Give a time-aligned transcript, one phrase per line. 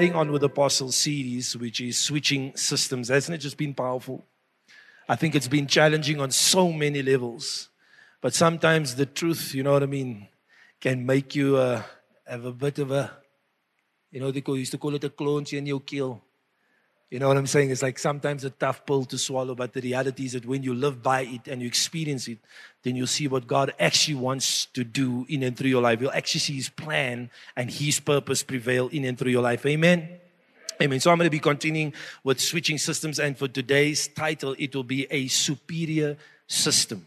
[0.00, 3.08] carrying on with the Apostle series, which is switching systems.
[3.08, 4.24] Hasn't it just been powerful?
[5.06, 7.68] I think it's been challenging on so many levels.
[8.22, 10.28] But sometimes the truth, you know what I mean,
[10.80, 11.82] can make you uh,
[12.26, 13.10] have a bit of a,
[14.10, 16.22] you know, they call, used to call it a clone in your kill.
[17.10, 17.70] You know what I'm saying?
[17.70, 20.72] It's like sometimes a tough pill to swallow, but the reality is that when you
[20.72, 22.38] live by it and you experience it,
[22.82, 26.00] then you'll see what God actually wants to do in and through your life.
[26.00, 29.66] You'll actually see His plan and His purpose prevail in and through your life.
[29.66, 30.08] Amen.
[30.82, 30.98] Amen.
[31.00, 31.92] So I'm going to be continuing
[32.24, 36.16] with switching systems, and for today's title, it will be a superior
[36.46, 37.06] system.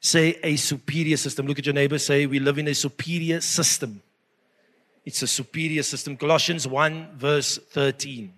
[0.00, 1.46] Say a superior system.
[1.46, 1.98] Look at your neighbor.
[1.98, 4.02] Say, we live in a superior system.
[5.06, 6.18] It's a superior system.
[6.18, 8.32] Colossians 1, verse 13.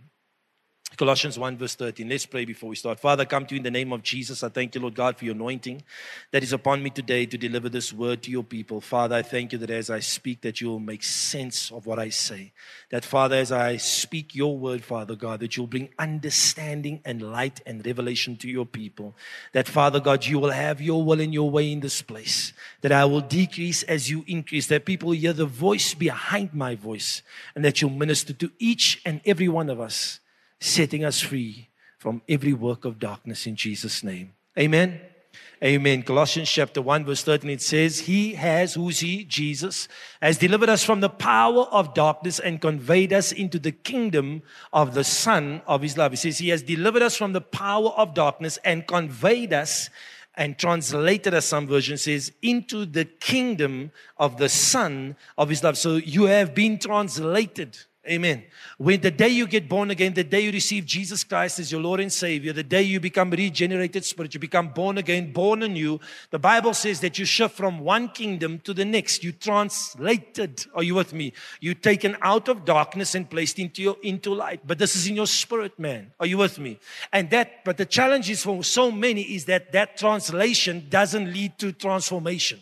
[0.97, 2.09] Colossians 1, verse 13.
[2.09, 2.99] Let's pray before we start.
[2.99, 4.43] Father, come to you in the name of Jesus.
[4.43, 5.83] I thank you, Lord God, for your anointing
[6.31, 8.81] that is upon me today to deliver this word to your people.
[8.81, 11.99] Father, I thank you that as I speak, that you will make sense of what
[11.99, 12.53] I say.
[12.91, 17.61] That, Father, as I speak your word, Father God, that you'll bring understanding and light
[17.67, 19.15] and revelation to your people.
[19.53, 22.55] That, Father God, you will have your will and your way in this place.
[22.81, 24.69] That I will decrease as you increase.
[24.69, 27.21] That people hear the voice behind my voice.
[27.55, 30.21] And that you'll minister to each and every one of us
[30.61, 31.69] setting us free
[31.99, 34.33] from every work of darkness in Jesus' name.
[34.59, 35.01] Amen.
[35.65, 36.03] Amen.
[36.03, 39.25] Colossians chapter 1, verse 13, it says, He has, who's He?
[39.25, 39.89] Jesus,
[40.21, 44.93] has delivered us from the power of darkness and conveyed us into the kingdom of
[44.93, 46.13] the Son of His love.
[46.13, 49.89] He says, He has delivered us from the power of darkness and conveyed us
[50.35, 55.79] and translated, as some version says, into the kingdom of the Son of His love.
[55.79, 58.45] So you have been translated Amen.
[58.79, 61.81] When the day you get born again, the day you receive Jesus Christ as your
[61.81, 65.99] Lord and Savior, the day you become regenerated spirit, you become born again, born anew,
[66.31, 69.25] the Bible says that you shift from one kingdom to the next.
[69.25, 70.67] You translated.
[70.75, 71.33] Are you with me?
[71.61, 74.61] You taken out of darkness and placed into your into light.
[74.67, 76.13] But this is in your spirit, man.
[76.21, 76.79] Are you with me?
[77.13, 81.59] And that, but the challenge is for so many is that that translation doesn't lead
[81.59, 82.61] to transformation.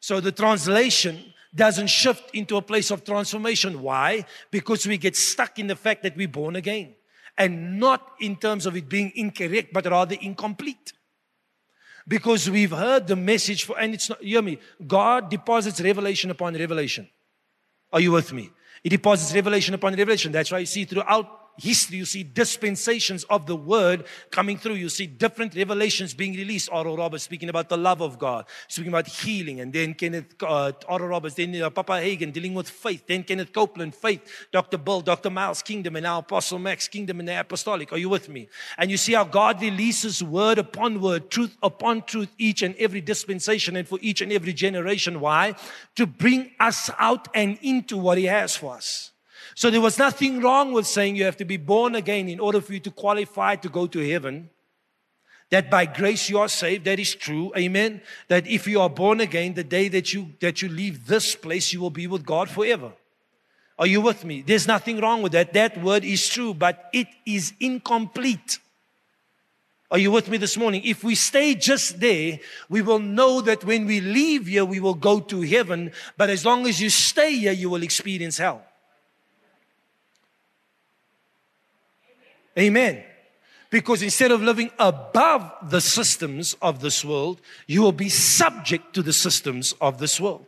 [0.00, 3.80] So the translation doesn't shift into a place of transformation.
[3.80, 4.24] Why?
[4.50, 6.94] Because we get stuck in the fact that we're born again.
[7.36, 10.92] And not in terms of it being incorrect, but rather incomplete.
[12.06, 16.54] Because we've heard the message for, and it's not, hear me, God deposits revelation upon
[16.54, 17.08] revelation.
[17.92, 18.50] Are you with me?
[18.82, 20.30] He deposits revelation upon revelation.
[20.30, 24.74] That's why you see throughout history, you see dispensations of the word coming through.
[24.74, 26.68] You see different revelations being released.
[26.72, 30.72] Oral Roberts speaking about the love of God, speaking about healing, and then Kenneth, uh,
[30.88, 34.78] Oral Roberts, then uh, Papa Hagin dealing with faith, then Kenneth Copeland, faith, Dr.
[34.78, 35.30] Bill, Dr.
[35.30, 37.92] Myles, kingdom, and now Apostle Max, kingdom, and the apostolic.
[37.92, 38.48] Are you with me?
[38.78, 43.00] And you see how God releases word upon word, truth upon truth, each and every
[43.00, 45.20] dispensation and for each and every generation.
[45.20, 45.54] Why?
[45.96, 49.12] To bring us out and into what He has for us.
[49.54, 52.60] So there was nothing wrong with saying you have to be born again in order
[52.60, 54.50] for you to qualify to go to heaven.
[55.50, 57.52] That by grace you are saved, that is true.
[57.56, 58.00] Amen.
[58.28, 61.72] That if you are born again, the day that you that you leave this place,
[61.72, 62.92] you will be with God forever.
[63.78, 64.42] Are you with me?
[64.42, 65.52] There's nothing wrong with that.
[65.52, 68.58] That word is true, but it is incomplete.
[69.90, 70.82] Are you with me this morning?
[70.84, 74.94] If we stay just there, we will know that when we leave here, we will
[74.94, 75.92] go to heaven.
[76.16, 78.64] But as long as you stay here, you will experience hell.
[82.58, 83.02] Amen.
[83.70, 89.02] Because instead of living above the systems of this world, you will be subject to
[89.02, 90.46] the systems of this world.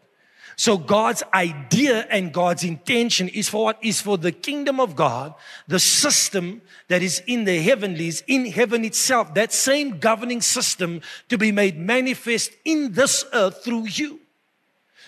[0.59, 3.79] So God's idea and God's intention is for what?
[3.83, 5.35] Is for the kingdom of God,
[5.69, 11.37] the system that is in the heavenlies, in heaven itself, that same governing system to
[11.37, 14.21] be made manifest in this earth through you.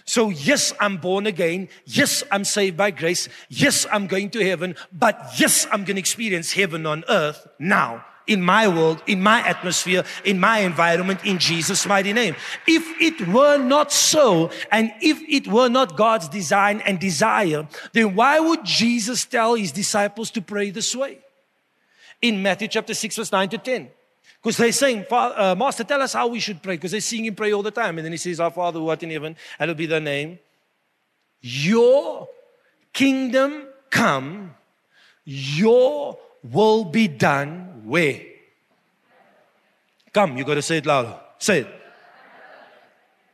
[0.04, 1.69] So, yes, I'm born again.
[1.84, 3.28] Yes, I'm saved by grace.
[3.48, 4.76] Yes, I'm going to heaven.
[4.92, 9.41] But yes, I'm going to experience heaven on earth now in my world, in my
[9.41, 12.36] atmosphere, in my environment, in Jesus' mighty name.
[12.66, 18.15] If it were not so, and if it were not God's design and desire, then
[18.15, 21.18] why would Jesus tell his disciples to pray this way?
[22.21, 23.89] In Matthew chapter 6, verse 9 to 10.
[24.43, 26.77] Because they're saying, uh, Master, tell us how we should pray.
[26.77, 27.99] Because they're seeing him pray all the time.
[27.99, 30.39] And then he says, Our Father who art in heaven, hallowed be thy name.
[31.41, 32.29] Your
[32.93, 34.55] kingdom come,
[35.25, 38.23] your will be done where?
[40.13, 41.19] Come, you got to say it louder.
[41.39, 41.69] Say it.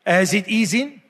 [0.05, 1.01] As it is in.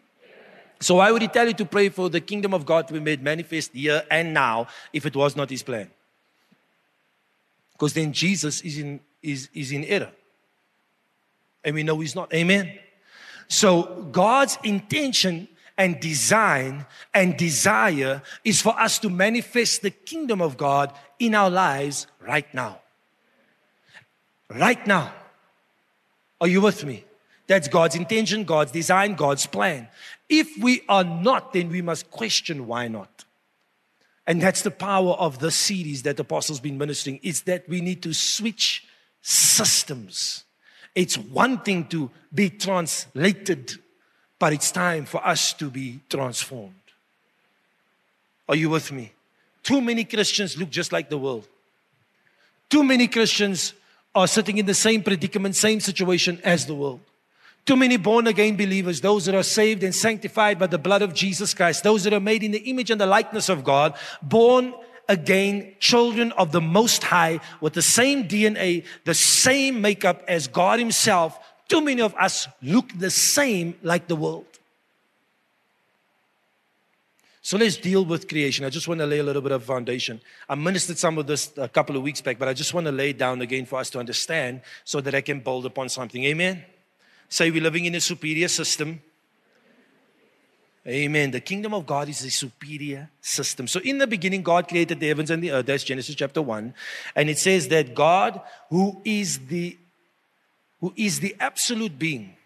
[0.80, 3.00] So why would he tell you to pray for the kingdom of God to be
[3.00, 5.90] made manifest here and now if it was not his plan?
[7.72, 10.12] Because then Jesus is in is, is in error.
[11.64, 12.32] And we know he's not.
[12.34, 12.78] Amen.
[13.48, 20.56] So God's intention and design and desire is for us to manifest the kingdom of
[20.56, 22.80] God in our lives right now.
[24.50, 25.12] Right now.
[26.40, 27.04] Are you with me?
[27.46, 29.88] That's God's intention, God's design, God's plan.
[30.28, 33.24] If we are not, then we must question why not.
[34.26, 37.20] And that's the power of the series that the apostles been ministering.
[37.22, 38.86] Is that we need to switch
[39.24, 40.44] systems.
[40.94, 43.72] It's one thing to be translated,
[44.38, 46.74] but it's time for us to be transformed.
[48.48, 49.12] Are you with me?
[49.62, 51.48] Too many Christians look just like the world.
[52.68, 53.72] Too many Christians
[54.14, 57.00] are sitting in the same predicament, same situation as the world.
[57.64, 61.14] Too many born again believers, those that are saved and sanctified by the blood of
[61.14, 64.74] Jesus Christ, those that are made in the image and the likeness of God, born
[65.08, 70.78] again children of the Most High with the same DNA, the same makeup as God
[70.78, 71.38] Himself.
[71.68, 74.46] Too many of us look the same like the world.
[77.44, 78.64] So let's deal with creation.
[78.64, 80.18] I just want to lay a little bit of foundation.
[80.48, 82.92] I ministered some of this a couple of weeks back, but I just want to
[82.92, 86.24] lay it down again for us to understand so that I can build upon something.
[86.24, 86.64] Amen.
[87.28, 89.02] Say we're living in a superior system.
[90.86, 91.30] Amen.
[91.30, 93.66] The kingdom of God is a superior system.
[93.66, 95.66] So in the beginning, God created the heavens and the earth.
[95.66, 96.74] That's Genesis chapter 1.
[97.16, 99.78] And it says that God, who is the
[100.80, 102.36] who is the absolute being,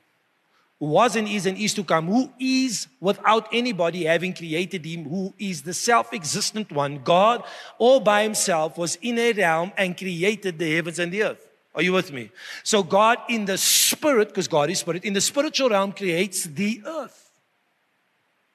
[0.79, 5.09] who was and is and is to come, who is without anybody having created him,
[5.09, 7.43] who is the self existent one, God
[7.79, 11.49] all by himself was in a realm and created the heavens and the earth.
[11.75, 12.31] Are you with me?
[12.63, 16.83] So, God in the spirit, because God is spirit, in the spiritual realm creates the
[16.87, 17.28] earth.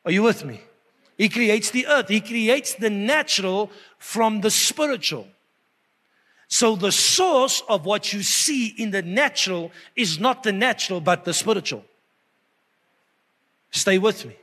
[0.05, 0.61] Are you with me?
[1.17, 5.27] He creates the earth, He creates the natural from the spiritual.
[6.47, 11.25] So, the source of what you see in the natural is not the natural, but
[11.25, 11.83] the spiritual.
[13.71, 14.35] Stay with me.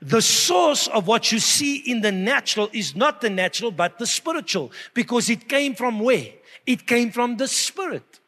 [0.00, 4.06] The source of what you see in the natural is not the natural, but the
[4.06, 4.72] spiritual.
[4.94, 6.28] Because it came from where?
[6.66, 8.20] It came from the spirit.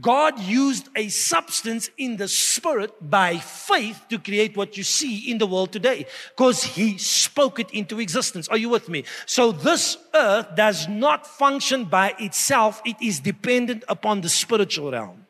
[0.00, 5.38] God used a substance in the spirit by faith to create what you see in
[5.38, 6.06] the world today
[6.36, 8.48] because he spoke it into existence.
[8.48, 9.04] Are you with me?
[9.26, 12.80] So this earth does not function by itself.
[12.84, 15.26] It is dependent upon the spiritual realm.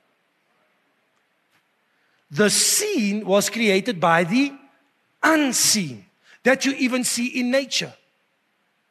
[2.30, 4.52] The seen was created by the
[5.22, 6.06] unseen
[6.42, 7.92] that you even see in nature.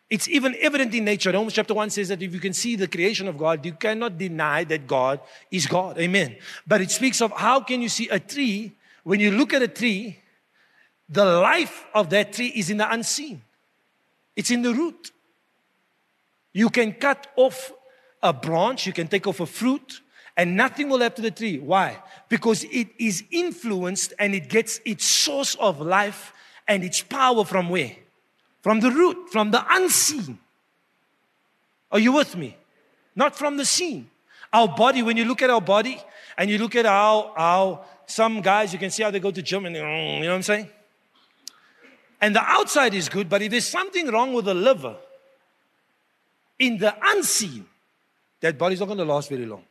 [0.09, 1.31] It's even evident in nature.
[1.31, 4.17] Romans chapter 1 says that if you can see the creation of God, you cannot
[4.17, 5.19] deny that God
[5.51, 5.99] is God.
[5.99, 6.35] Amen.
[6.65, 8.73] But it speaks of how can you see a tree
[9.03, 10.19] when you look at a tree,
[11.07, 13.41] the life of that tree is in the unseen.
[14.35, 15.11] It's in the root.
[16.53, 17.71] You can cut off
[18.21, 20.01] a branch, you can take off a fruit,
[20.35, 21.59] and nothing will happen to the tree.
[21.59, 21.97] Why?
[22.29, 26.33] Because it is influenced and it gets its source of life
[26.67, 27.95] and its power from where?
[28.69, 30.37] From the root, from the unseen.
[31.91, 32.55] Are you with me?
[33.15, 34.11] Not from the seen.
[34.53, 35.99] Our body, when you look at our body
[36.37, 39.41] and you look at how, how some guys, you can see how they go to
[39.41, 40.69] gym and you know what I'm saying?
[42.21, 44.97] And the outside is good, but if there's something wrong with the liver,
[46.59, 47.65] in the unseen,
[48.41, 49.63] that body's not going to last very long.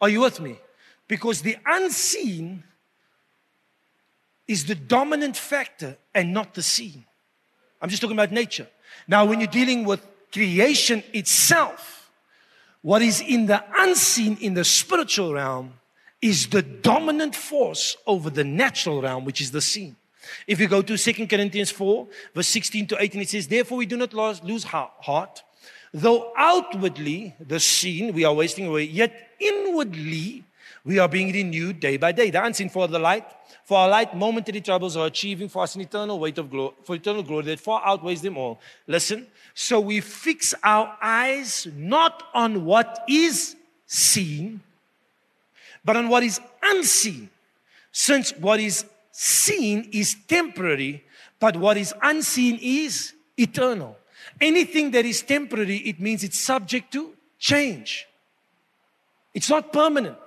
[0.00, 0.56] Are you with me?
[1.06, 2.64] Because the unseen
[4.48, 7.04] is the dominant factor and not the seen.
[7.80, 8.66] I'm just talking about nature.
[9.08, 12.10] Now, when you're dealing with creation itself,
[12.82, 15.74] what is in the unseen, in the spiritual realm,
[16.22, 19.96] is the dominant force over the natural realm, which is the seen.
[20.46, 23.86] If you go to 2 Corinthians 4, verse 16 to 18, it says, Therefore we
[23.86, 25.42] do not lose heart,
[25.92, 30.44] Though outwardly, the seen, we are wasting away, yet inwardly,
[30.84, 32.30] we are being renewed day by day.
[32.30, 33.26] The unseen for the light,
[33.64, 36.94] for our light, momentary troubles are achieving for us an eternal weight of glory, for
[36.94, 38.60] eternal glory that far outweighs them all.
[38.86, 43.56] Listen, so we fix our eyes not on what is
[43.86, 44.60] seen,
[45.84, 47.28] but on what is unseen.
[47.92, 51.04] Since what is seen is temporary,
[51.38, 53.96] but what is unseen is eternal.
[54.40, 58.06] Anything that is temporary, it means it's subject to change.
[59.34, 60.18] It's not permanent.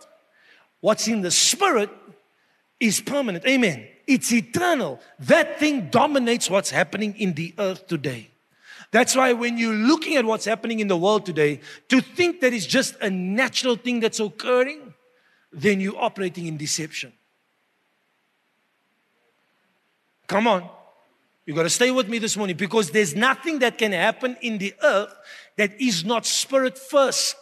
[0.84, 1.90] What's in the spirit
[2.78, 3.48] is permanent.
[3.48, 3.88] Amen.
[4.06, 5.00] It's eternal.
[5.18, 8.28] That thing dominates what's happening in the earth today.
[8.92, 12.52] That's why when you're looking at what's happening in the world today, to think that
[12.52, 14.94] it's just a natural thing that's occurring,
[15.54, 17.14] then you're operating in deception.
[20.28, 20.70] Come on.
[21.46, 24.58] you've got to stay with me this morning because there's nothing that can happen in
[24.58, 25.16] the earth
[25.56, 27.38] that is not spirit first.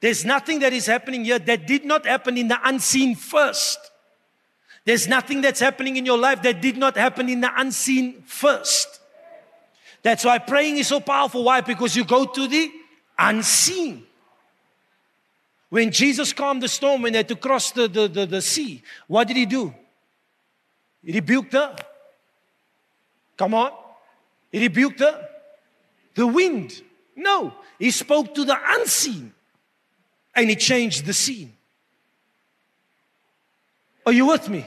[0.00, 3.78] There's nothing that is happening here that did not happen in the unseen first.
[4.84, 9.00] There's nothing that's happening in your life that did not happen in the unseen first.
[10.02, 11.42] That's why praying is so powerful.
[11.44, 11.60] Why?
[11.60, 12.70] Because you go to the
[13.18, 14.04] unseen.
[15.70, 18.82] When Jesus calmed the storm, when they had to cross the, the, the, the sea,
[19.08, 19.74] what did he do?
[21.02, 21.76] He rebuked the,
[23.36, 23.72] come on,
[24.52, 25.28] he rebuked the,
[26.14, 26.80] the wind.
[27.16, 29.32] No, he spoke to the unseen
[30.36, 31.54] and he changed the scene.
[34.04, 34.66] Are you with me?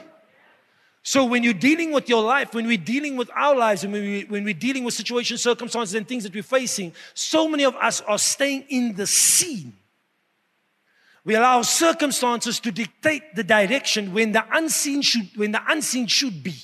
[1.01, 4.01] So when you're dealing with your life, when we're dealing with our lives, and when,
[4.01, 7.75] we, when we're dealing with situations, circumstances, and things that we're facing, so many of
[7.75, 9.73] us are staying in the scene.
[11.23, 16.43] We allow circumstances to dictate the direction when the unseen should, when the unseen should
[16.43, 16.55] be.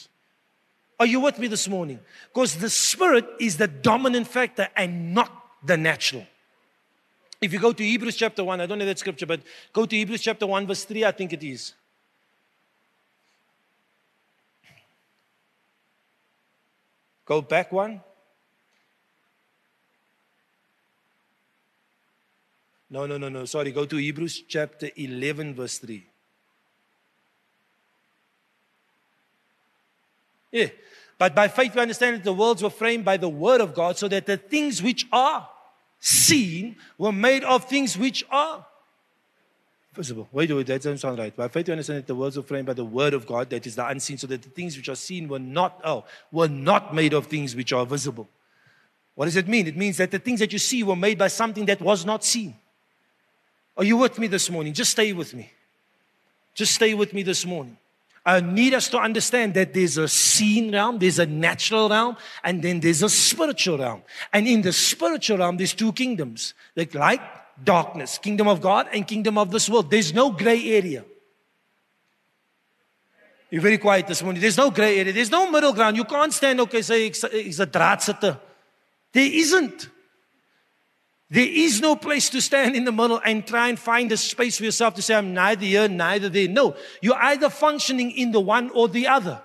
[0.99, 1.99] Are you with me this morning?
[2.33, 5.31] Because the spirit is the dominant factor and not
[5.63, 6.25] the natural.
[7.41, 9.41] If you go to Hebrews chapter 1, I don't know that scripture, but
[9.73, 11.73] go to Hebrews chapter 1, verse 3, I think it is.
[17.25, 18.01] Go back one.
[22.89, 23.45] No, no, no, no.
[23.45, 23.71] Sorry.
[23.71, 26.05] Go to Hebrews chapter 11, verse 3.
[30.51, 30.67] Yeah.
[31.17, 33.97] But by faith we understand that the worlds were framed by the word of God,
[33.97, 35.49] so that the things which are
[35.99, 38.65] seen were made of things which are
[39.93, 40.27] visible.
[40.31, 41.35] Wait, wait, that doesn't sound right.
[41.35, 43.65] By faith, we understand that the worlds were framed by the word of God, that
[43.65, 46.93] is the unseen, so that the things which are seen were not, oh, were not
[46.93, 48.27] made of things which are visible.
[49.15, 49.67] What does it mean?
[49.67, 52.23] It means that the things that you see were made by something that was not
[52.23, 52.55] seen.
[53.77, 54.73] Are you with me this morning?
[54.73, 55.51] Just stay with me.
[56.53, 57.77] Just stay with me this morning.
[58.25, 62.61] I need us to understand that there's a seen realm, there's a natural realm, and
[62.63, 64.01] then there's a spiritual realm.
[64.33, 67.21] And in the spiritual realm, there's two kingdoms like light
[67.63, 69.91] darkness, kingdom of God and kingdom of this world.
[69.91, 71.05] There's no gray area.
[73.51, 74.41] You're very quiet this morning.
[74.41, 75.13] There's no gray area.
[75.13, 75.95] There's no middle ground.
[75.95, 78.39] You can't stand, okay, say, it's a draadsitter.
[79.13, 79.89] There isn't.
[81.29, 84.57] There is no place to stand in the middle and try and find a space
[84.57, 86.47] for yourself to say, I'm neither here, neither there.
[86.47, 89.41] No, you're either functioning in the one or the other.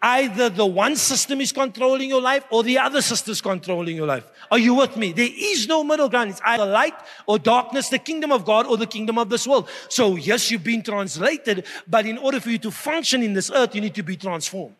[0.00, 4.06] Either the one system is controlling your life or the other system is controlling your
[4.06, 4.30] life.
[4.48, 5.12] Are you with me?
[5.12, 6.30] There is no middle ground.
[6.30, 6.94] It's either light
[7.26, 9.68] or darkness, the kingdom of God or the kingdom of this world.
[9.88, 13.74] So, yes, you've been translated, but in order for you to function in this earth,
[13.74, 14.76] you need to be transformed.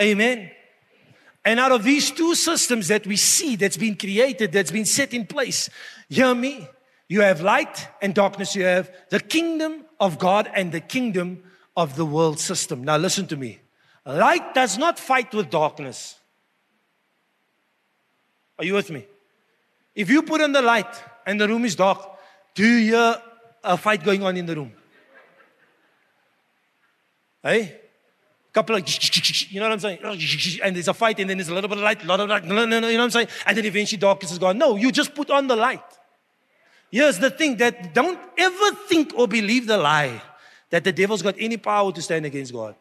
[0.00, 0.50] Amen.
[1.44, 5.12] And out of these two systems that we see that's been created, that's been set
[5.12, 5.68] in place,
[6.08, 6.66] hear me.
[7.08, 8.56] You have light and darkness.
[8.56, 11.42] You have the kingdom of God and the kingdom
[11.76, 12.82] of the world system.
[12.82, 13.60] Now, listen to me.
[14.06, 16.18] Light does not fight with darkness.
[18.58, 19.06] Are you with me?
[19.94, 21.98] If you put on the light and the room is dark,
[22.54, 23.22] do you hear
[23.62, 24.72] a fight going on in the room?
[27.42, 27.80] Hey?
[28.54, 28.88] Couple of,
[29.50, 30.60] you know what I'm saying?
[30.62, 32.28] And there's a fight, and then there's a little bit of light, a lot of
[32.28, 33.26] light, you know what I'm saying?
[33.44, 34.56] And then eventually darkness is gone.
[34.56, 35.82] No, you just put on the light.
[36.90, 40.22] Here's the thing that don't ever think or believe the lie
[40.70, 42.76] that the devil's got any power to stand against God.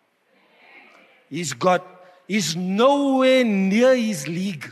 [1.28, 1.84] He's got,
[2.28, 4.72] he's nowhere near his league.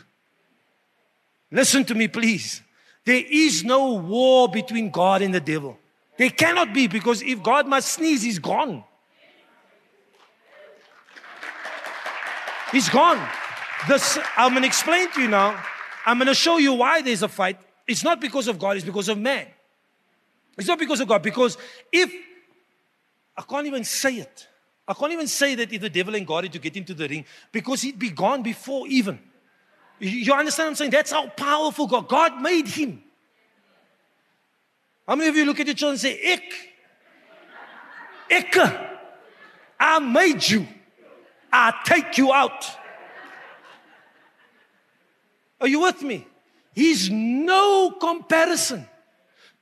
[1.50, 2.62] Listen to me, please.
[3.04, 5.80] There is no war between God and the devil.
[6.18, 8.84] There cannot be because if God must sneeze, he's gone.
[12.72, 13.26] He's gone.
[13.88, 15.62] This, I'm going to explain to you now.
[16.06, 17.58] I'm going to show you why there's a fight.
[17.88, 19.48] It's not because of God, it's because of man.
[20.58, 21.22] It's not because of God.
[21.22, 21.58] Because
[21.92, 22.12] if
[23.38, 24.48] I can't even say it.
[24.88, 27.08] I can't even say that if the devil and God had to get into the
[27.08, 29.20] ring because he'd be gone before even.
[30.00, 30.92] You understand what I'm saying?
[30.92, 32.08] That's how powerful God.
[32.08, 33.04] God made him.
[35.08, 36.54] How many of you look at your children and say, Ik,
[38.30, 38.58] Ik,
[39.80, 40.68] I made you.
[41.52, 42.66] I take you out.
[45.60, 46.28] Are you with me?
[46.74, 48.88] He's no comparison.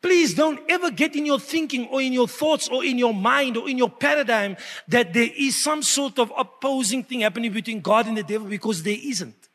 [0.01, 3.58] Please don't ever get in your thinking or in your thoughts or in your mind
[3.58, 4.55] or in your paradigm
[4.88, 8.81] that there is some sort of opposing thing happening between God and the devil because
[8.81, 9.50] there isn't.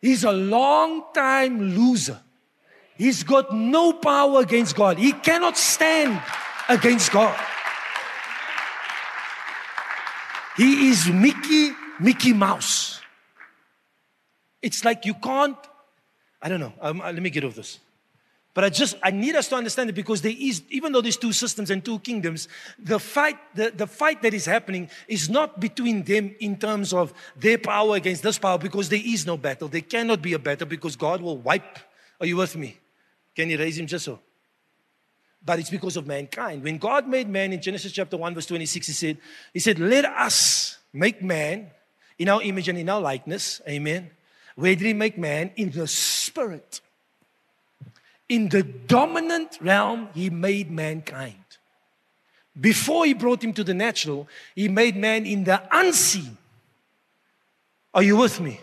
[0.00, 2.20] He's a long time loser.
[2.96, 4.98] He's got no power against God.
[4.98, 6.22] He cannot stand
[6.68, 7.36] against God.
[10.56, 13.00] He is Mickey, Mickey Mouse.
[14.62, 15.56] It's like you can't,
[16.40, 17.78] I don't know, um, let me get off this.
[18.54, 21.18] But I just, I need us to understand it because there is, even though there's
[21.18, 22.48] two systems and two kingdoms,
[22.78, 27.12] the fight, the, the fight that is happening is not between them in terms of
[27.36, 29.68] their power against this power because there is no battle.
[29.68, 31.78] There cannot be a battle because God will wipe.
[32.18, 32.78] Are you with me?
[33.34, 34.20] Can you raise him just so?
[35.46, 36.64] But it's because of mankind.
[36.64, 39.18] When God made man in Genesis chapter 1, verse 26, he said,
[39.54, 41.70] He said, Let us make man
[42.18, 43.60] in our image and in our likeness.
[43.68, 44.10] Amen.
[44.56, 45.52] Where did he make man?
[45.56, 46.80] In the spirit.
[48.28, 51.36] In the dominant realm, he made mankind.
[52.60, 56.36] Before he brought him to the natural, he made man in the unseen.
[57.94, 58.60] Are you with me?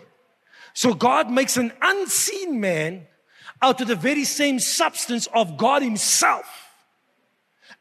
[0.74, 3.06] So God makes an unseen man
[3.62, 6.63] out of the very same substance of God Himself.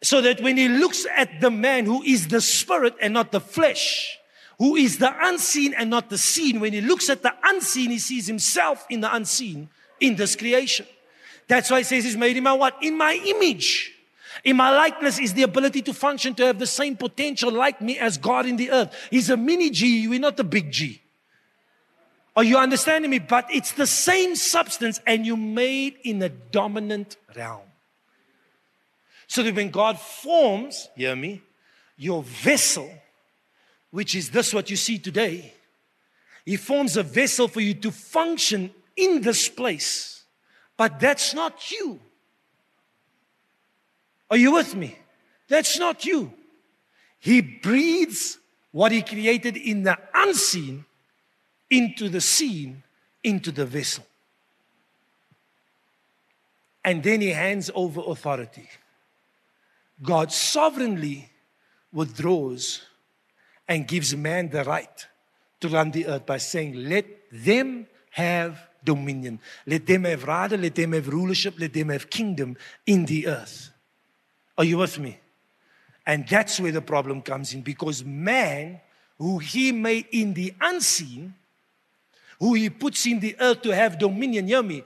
[0.04, 3.40] So that when He looks at the man who is the spirit and not the
[3.40, 4.20] flesh,
[4.60, 8.00] who is the unseen and not the seen, when He looks at the unseen, He
[8.00, 9.70] sees Himself in the unseen
[10.00, 10.86] in this creation.
[11.48, 12.78] That's why He says He's made Him my what?
[12.84, 13.92] In my image.
[14.44, 17.98] In my likeness is the ability to function, to have the same potential like me
[17.98, 18.94] as God in the earth.
[19.10, 21.02] He's a mini G, we're not the big G.
[22.36, 23.20] Are you understanding me?
[23.20, 27.62] But it's the same substance and you made in a dominant realm.
[29.34, 31.42] So that when God forms, hear me,
[31.98, 32.88] your vessel,
[33.90, 35.56] which is this what you see today,
[36.46, 40.26] He forms a vessel for you to function in this place.
[40.78, 42.00] But that's not you.
[44.30, 45.00] Are you with me?
[45.48, 46.32] That's not you.
[47.18, 48.38] He breathes
[48.72, 50.86] what He created in the unseen
[51.72, 52.84] into the seen,
[53.24, 54.06] into the vessel.
[56.86, 58.70] And then he hands over authority.
[60.02, 61.30] God sovereignly
[61.92, 62.82] withdraws
[63.68, 65.08] and gives man the right
[65.62, 69.40] to run the earth by saying, Let them have dominion.
[69.66, 73.72] Let them have rada, let them have rulership, let them have kingdom in the earth.
[74.58, 75.20] Are you with me?
[76.06, 78.82] And that's where the problem comes in because man,
[79.18, 81.34] who he made in the unseen,
[82.40, 84.48] who he puts in the earth to have dominion.
[84.48, 84.84] Hear me.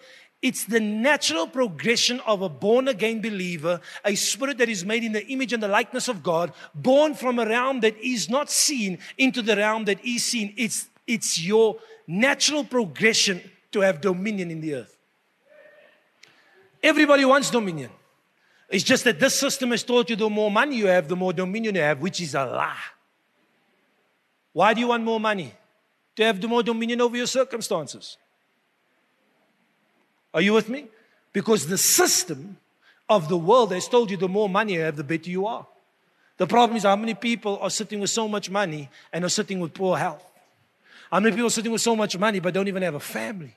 [0.47, 5.11] It's the natural progression of a born again believer, a spirit that is made in
[5.11, 8.99] the image and the likeness of God, born from a realm that is not seen
[9.17, 10.53] into the realm that is seen.
[10.55, 13.41] It's, it's your natural progression
[13.73, 14.97] to have dominion in the earth.
[16.81, 17.89] Everybody wants dominion.
[18.69, 21.33] It's just that this system has taught you the more money you have, the more
[21.33, 22.87] dominion you have, which is a lie.
[24.53, 25.51] Why do you want more money?
[26.17, 28.17] to have the more dominion over your circumstances.
[30.33, 30.87] Are you with me?
[31.33, 32.57] Because the system
[33.09, 35.65] of the world has told you the more money you have, the better you are.
[36.37, 39.59] The problem is how many people are sitting with so much money and are sitting
[39.59, 40.23] with poor health.
[41.11, 43.55] How many people are sitting with so much money but don't even have a family?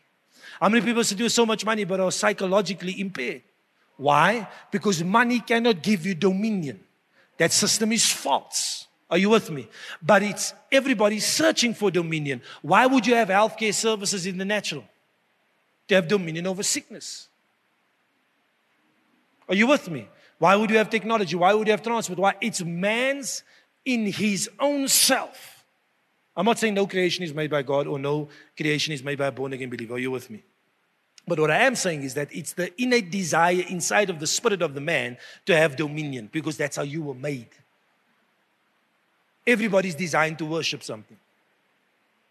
[0.60, 3.42] How many people are sitting with so much money but are psychologically impaired?
[3.96, 4.48] Why?
[4.70, 6.80] Because money cannot give you dominion.
[7.36, 8.86] That system is false.
[9.10, 9.68] Are you with me?
[10.00, 12.40] But it's everybody searching for dominion.
[12.62, 14.84] Why would you have healthcare services in the natural?
[15.90, 17.26] To have dominion over sickness.
[19.48, 20.06] Are you with me?
[20.38, 21.34] Why would you have technology?
[21.34, 22.16] Why would you have transport?
[22.16, 22.34] Why?
[22.40, 23.42] It's man's
[23.84, 25.64] in his own self.
[26.36, 29.26] I'm not saying no creation is made by God or no creation is made by
[29.26, 29.94] a born again believer.
[29.94, 30.44] Are you with me?
[31.26, 34.62] But what I am saying is that it's the innate desire inside of the spirit
[34.62, 37.48] of the man to have dominion because that's how you were made.
[39.44, 41.18] Everybody's designed to worship something.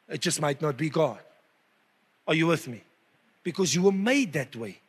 [0.08, 1.20] It just might not be God.
[2.26, 2.84] Are you with me?
[3.52, 4.80] Because you were made that way.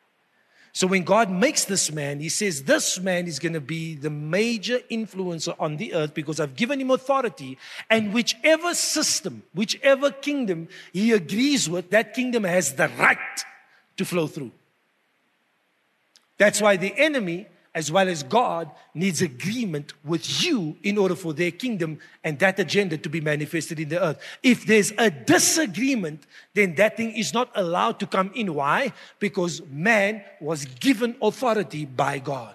[0.73, 4.11] So when God makes this man, he says, This man is going to be the
[4.11, 7.59] major influencer on the earth because I've given him authority.
[7.88, 13.44] And whichever system, whichever kingdom he agrees with, that kingdom has the right
[13.96, 14.53] to flow through.
[16.38, 17.46] That's why the enemy
[17.81, 22.59] as well as God needs agreement with you in order for their kingdom and that
[22.59, 24.19] agenda to be manifested in the earth.
[24.43, 28.53] If there's a disagreement, then that thing is not allowed to come in.
[28.53, 28.93] Why?
[29.19, 32.55] Because man was given authority by God.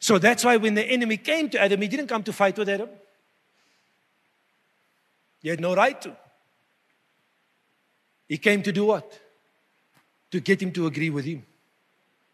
[0.00, 2.70] So that's why when the enemy came to Adam, he didn't come to fight with
[2.70, 2.88] Adam.
[5.42, 6.16] He had no right to.
[8.30, 9.20] He came to do what?
[10.30, 11.44] To get him to agree with him.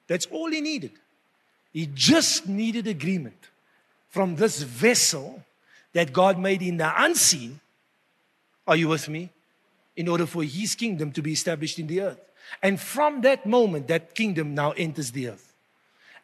[0.06, 0.92] That's all he needed.
[1.74, 3.48] He just needed agreement
[4.08, 5.42] from this vessel
[5.92, 7.60] that God made in the unseen.
[8.64, 9.30] Are you with me?
[9.96, 12.20] In order for his kingdom to be established in the earth.
[12.62, 15.52] And from that moment, that kingdom now enters the earth.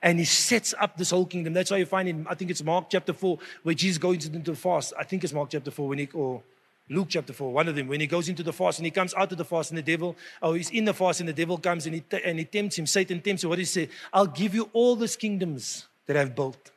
[0.01, 1.53] And he sets up this whole kingdom.
[1.53, 4.53] That's why you find in, I think it's Mark chapter 4, where Jesus goes into
[4.53, 4.93] the fast.
[4.99, 6.43] I think it's Mark chapter 4, when he, or
[6.91, 9.15] Luke chapter 4, one of them, when he goes into the fast and he comes
[9.15, 11.57] out of the fast and the devil, oh, he's in the fast and the devil
[11.57, 12.87] comes and he, and he tempts him.
[12.87, 13.51] Satan tempts him.
[13.51, 13.93] What does he say?
[14.13, 16.73] I'll give you all these kingdoms that I've built.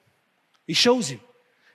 [0.67, 1.19] He shows him.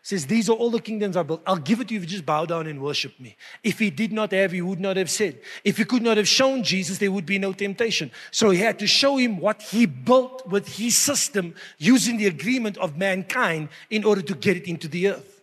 [0.03, 1.43] says, These are all the kingdoms I built.
[1.45, 3.37] I'll give it to you if you just bow down and worship me.
[3.65, 5.41] If he did not have, he would not have said.
[5.65, 8.13] If he could not have shown Jesus, there would be no temptation.
[8.31, 12.79] So he had to show him what he built with his system using the agreement
[12.79, 15.43] of mankind in order to get it into the earth.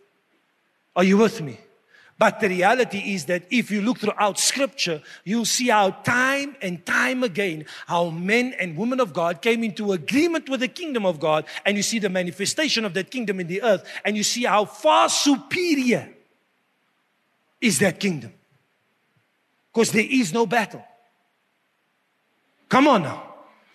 [0.96, 1.60] Are you with me?
[2.18, 6.84] But the reality is that if you look throughout scripture, you'll see how time and
[6.86, 11.20] time again, how men and women of God came into agreement with the kingdom of
[11.20, 14.44] God, and you see the manifestation of that kingdom in the earth, and you see
[14.44, 16.08] how far superior
[17.60, 18.32] is that kingdom.
[19.72, 20.84] Because there is no battle.
[22.70, 23.34] Come on now.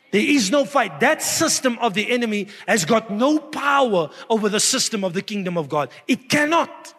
[0.09, 0.99] There is no fight.
[0.99, 5.57] That system of the enemy has got no power over the system of the kingdom
[5.57, 5.89] of God.
[6.07, 6.95] It cannot.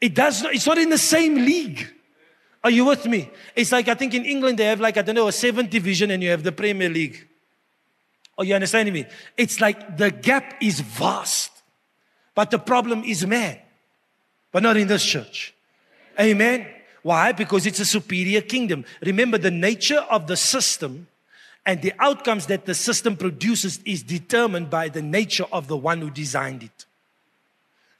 [0.00, 1.86] It does not, it's not in the same league.
[2.62, 3.30] Are you with me?
[3.56, 6.10] It's like I think in England they have like, I don't know, a seventh division
[6.10, 7.26] and you have the Premier League.
[8.36, 9.06] Are you understanding me?
[9.36, 11.52] It's like the gap is vast.
[12.34, 13.58] But the problem is man.
[14.52, 15.54] But not in this church.
[16.18, 16.66] Amen.
[17.02, 17.32] Why?
[17.32, 18.84] Because it's a superior kingdom.
[19.02, 21.06] Remember, the nature of the system
[21.64, 26.00] and the outcomes that the system produces is determined by the nature of the one
[26.00, 26.86] who designed it.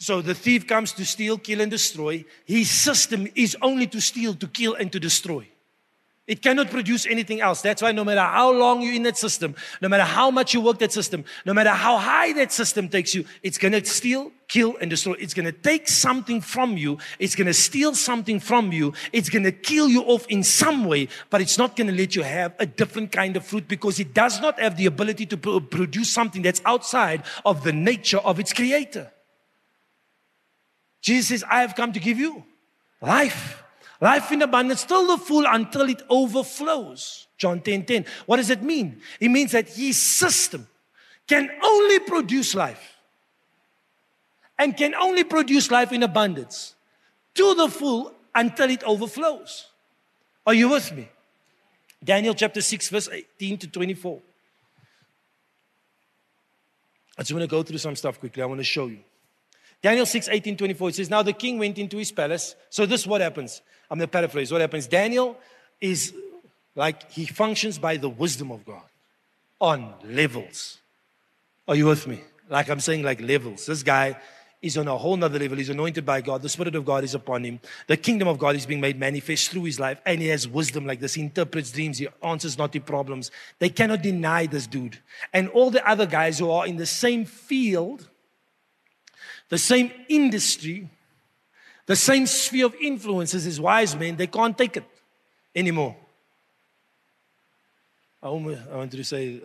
[0.00, 2.24] So the thief comes to steal, kill, and destroy.
[2.46, 5.46] His system is only to steal, to kill, and to destroy.
[6.26, 7.60] It cannot produce anything else.
[7.60, 10.62] That's why no matter how long you're in that system, no matter how much you
[10.62, 14.32] work that system, no matter how high that system takes you, it's going to steal,
[14.48, 15.14] kill, and destroy.
[15.18, 16.96] It's going to take something from you.
[17.18, 18.94] It's going to steal something from you.
[19.12, 22.16] It's going to kill you off in some way, but it's not going to let
[22.16, 25.36] you have a different kind of fruit because it does not have the ability to
[25.36, 29.10] produce something that's outside of the nature of its creator.
[31.00, 32.44] Jesus says, I have come to give you
[33.00, 33.62] life.
[34.00, 37.26] Life in abundance, still the full until it overflows.
[37.36, 38.06] John 10 10.
[38.26, 39.00] What does it mean?
[39.20, 40.66] It means that his system
[41.26, 42.96] can only produce life
[44.58, 46.74] and can only produce life in abundance
[47.34, 49.66] to the full until it overflows.
[50.46, 51.08] Are you with me?
[52.02, 54.20] Daniel chapter 6, verse 18 to 24.
[57.18, 58.42] I just want to go through some stuff quickly.
[58.42, 59.00] I want to show you.
[59.82, 62.54] Daniel 6, 18, 24, it says, Now the king went into his palace.
[62.68, 63.62] So this is what happens.
[63.90, 64.52] I'm going to paraphrase.
[64.52, 64.86] What happens?
[64.86, 65.36] Daniel
[65.80, 66.14] is
[66.74, 68.82] like he functions by the wisdom of God
[69.60, 70.78] on levels.
[71.66, 72.20] Are you with me?
[72.48, 73.66] Like I'm saying, like levels.
[73.66, 74.16] This guy
[74.60, 75.56] is on a whole nother level.
[75.56, 76.42] He's anointed by God.
[76.42, 77.60] The Spirit of God is upon him.
[77.86, 80.00] The kingdom of God is being made manifest through his life.
[80.04, 81.14] And he has wisdom like this.
[81.14, 81.98] He interprets dreams.
[81.98, 83.30] He answers naughty problems.
[83.58, 84.98] They cannot deny this dude.
[85.32, 88.09] And all the other guys who are in the same field
[89.50, 90.88] the same industry,
[91.84, 94.84] the same sphere of influence as his wise men, they can't take it
[95.54, 95.94] anymore.
[98.22, 99.40] I wanted to say.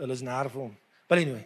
[1.07, 1.45] But anyway,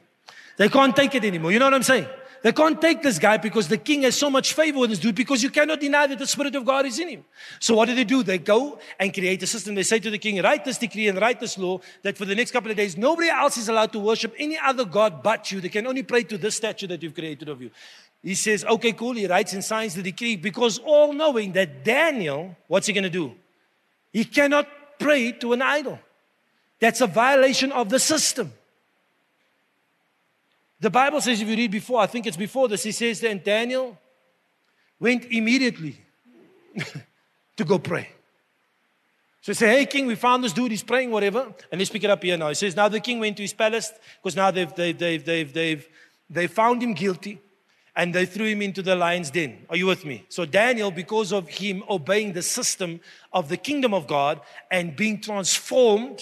[0.58, 1.52] they can't take it anymore.
[1.52, 2.08] You know what I'm saying?
[2.42, 5.16] They can't take this guy because the king has so much favor with this dude
[5.16, 7.26] because you cannot deny that the Spirit of God is in him.
[7.60, 8.24] So what do they do?
[8.24, 9.76] They go and create a system.
[9.76, 12.36] They say to the king, write this decree and write this law that for the
[12.36, 15.60] next couple of days, nobody else is allowed to worship any other God but you.
[15.60, 17.72] They can only pray to this statue that you've created of you.
[18.22, 19.14] He says, okay, cool.
[19.14, 23.10] He writes and signs the decree because all knowing that Daniel, what's he going to
[23.10, 23.34] do?
[24.12, 24.68] He cannot
[25.00, 26.00] pray to an idol.
[26.80, 28.52] That's a violation of the system.
[30.82, 33.44] The Bible says, if you read before, I think it's before this, he says that
[33.44, 33.98] Daniel
[35.00, 36.00] went immediately
[37.58, 38.10] to go pray.
[39.42, 41.54] So he said, Hey, king, we found this dude, he's praying, whatever.
[41.72, 42.50] And let's pick it up here now.
[42.50, 45.54] He says, Now the king went to his palace because now they've, they've, they've, they've,
[45.54, 45.88] they've,
[46.30, 47.42] they found him guilty
[47.96, 49.66] and they threw him into the lion's den.
[49.70, 50.26] Are you with me?
[50.30, 53.00] So, Daniel, because of him obeying the system
[53.34, 56.22] of the kingdom of God and being transformed,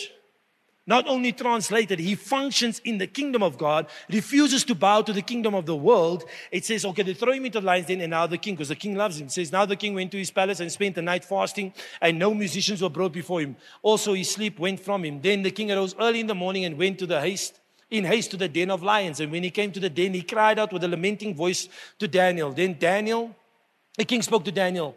[0.89, 5.21] not only translated, he functions in the kingdom of God, refuses to bow to the
[5.21, 6.23] kingdom of the world.
[6.49, 8.69] It says, okay, they throw him into the lion's den, and now the king, because
[8.69, 11.01] the king loves him, says, now the king went to his palace and spent the
[11.01, 13.58] night fasting, and no musicians were brought before him.
[13.82, 15.19] Also, his sleep went from him.
[15.21, 18.32] Then the king arose early in the morning and went to the haste in haste
[18.32, 19.19] to the den of lions.
[19.19, 21.69] And when he came to the den, he cried out with a lamenting voice
[22.00, 22.52] to Daniel.
[22.52, 23.36] Then Daniel,
[23.97, 24.95] the king spoke to Daniel.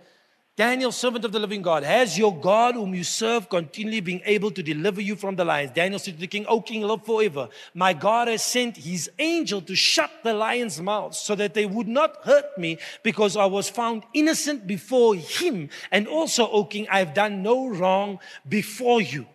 [0.57, 4.51] Daniel, servant of the living God, has your God, whom you serve, continually been able
[4.51, 5.71] to deliver you from the lions?
[5.71, 7.49] Daniel said to the king, O king, live forever.
[7.73, 11.89] My God has sent his angel to shut the lions' mouths so that they would
[11.89, 15.71] not hurt me because I was found innocent before him.
[15.91, 19.27] And also, O king, I have done no wrong before you.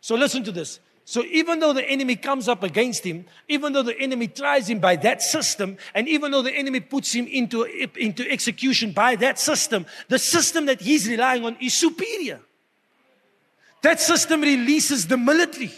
[0.00, 0.78] So listen to this.
[1.10, 4.78] So even though the enemy comes up against him, even though the enemy tries him
[4.78, 9.36] by that system, and even though the enemy puts him into, into execution by that
[9.36, 12.38] system, the system that he's relying on is superior.
[13.82, 15.72] That system releases the military.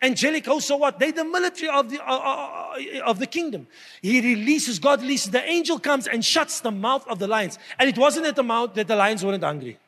[0.00, 1.00] angelic host, so what?
[1.00, 3.66] They're the military of the, uh, uh, uh, of the kingdom.
[4.02, 7.58] He releases, God releases, the angel comes and shuts the mouth of the lions.
[7.76, 9.80] And it wasn't at the mouth that the lions weren't hungry.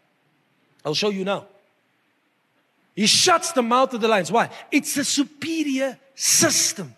[0.85, 1.47] I'll show you now.
[2.97, 4.33] He shuts the mouth of the lions.
[4.33, 4.49] Why?
[4.73, 6.97] It's a superior system.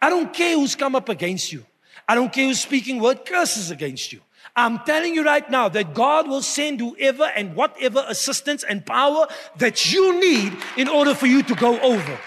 [0.00, 1.64] I don't care who's come up against you.
[2.06, 4.20] I don't care who's speaking word curses against you.
[4.54, 9.26] I'm telling you right now that God will send whoever and whatever assistance and power
[9.56, 12.18] that you need in order for you to go over.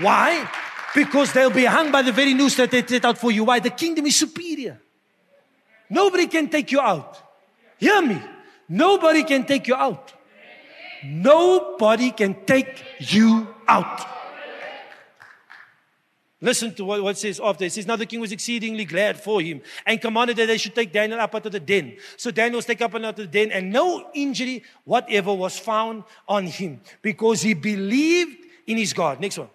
[0.00, 0.48] Why?
[0.94, 3.44] Because they'll be hung by the very noose that they set out for you.
[3.44, 3.58] Why?
[3.58, 4.80] The kingdom is superior.
[5.90, 7.20] Nobody can take you out.
[7.78, 8.22] Hear me.
[8.68, 10.12] Nobody can take you out.
[11.04, 14.06] Nobody can take you out.
[16.40, 17.64] Listen to what, what says after.
[17.64, 20.74] It says, Now the king was exceedingly glad for him and commanded that they should
[20.74, 21.96] take Daniel up out of the den.
[22.16, 26.04] So Daniel was taken up out of the den, and no injury whatever was found
[26.28, 29.18] on him because he believed in his God.
[29.18, 29.48] Next one.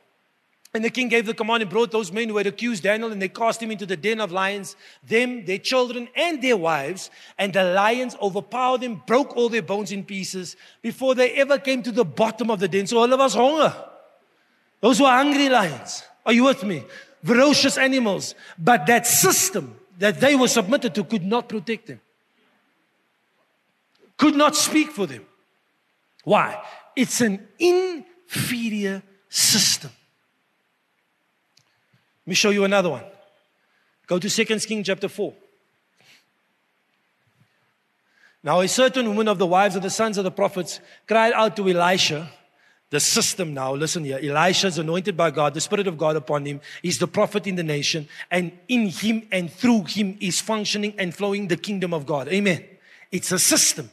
[0.73, 3.21] And the king gave the command and brought those men who had accused Daniel, and
[3.21, 7.09] they cast him into the den of lions, them, their children, and their wives.
[7.37, 11.83] And the lions overpowered them, broke all their bones in pieces before they ever came
[11.83, 12.87] to the bottom of the den.
[12.87, 13.75] So all of us hunger.
[14.79, 16.03] Those were hungry lions.
[16.25, 16.85] Are you with me?
[17.23, 18.33] Ferocious animals.
[18.57, 21.99] But that system that they were submitted to could not protect them,
[24.17, 25.25] could not speak for them.
[26.23, 26.63] Why?
[26.95, 29.91] It's an inferior system.
[32.31, 33.03] Me show you another one.
[34.07, 35.33] Go to 2 Kings chapter 4.
[38.41, 41.57] Now, a certain woman of the wives of the sons of the prophets cried out
[41.57, 42.31] to Elisha
[42.89, 44.17] the system now, listen here.
[44.23, 46.61] Elisha is anointed by God, the Spirit of God upon him.
[46.81, 51.13] He's the prophet in the nation, and in him and through him is functioning and
[51.13, 52.29] flowing the kingdom of God.
[52.29, 52.63] Amen.
[53.11, 53.89] It's a system.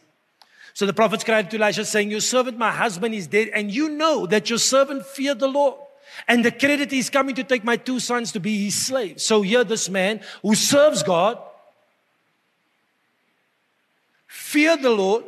[0.75, 3.89] So the prophets cried to Elisha, saying, Your servant, my husband, is dead, and you
[3.89, 5.75] know that your servant feared the Lord.
[6.27, 9.23] And the creditor is coming to take my two sons to be his slaves.
[9.23, 11.39] So here, this man who serves God,
[14.27, 15.25] feared the Lord,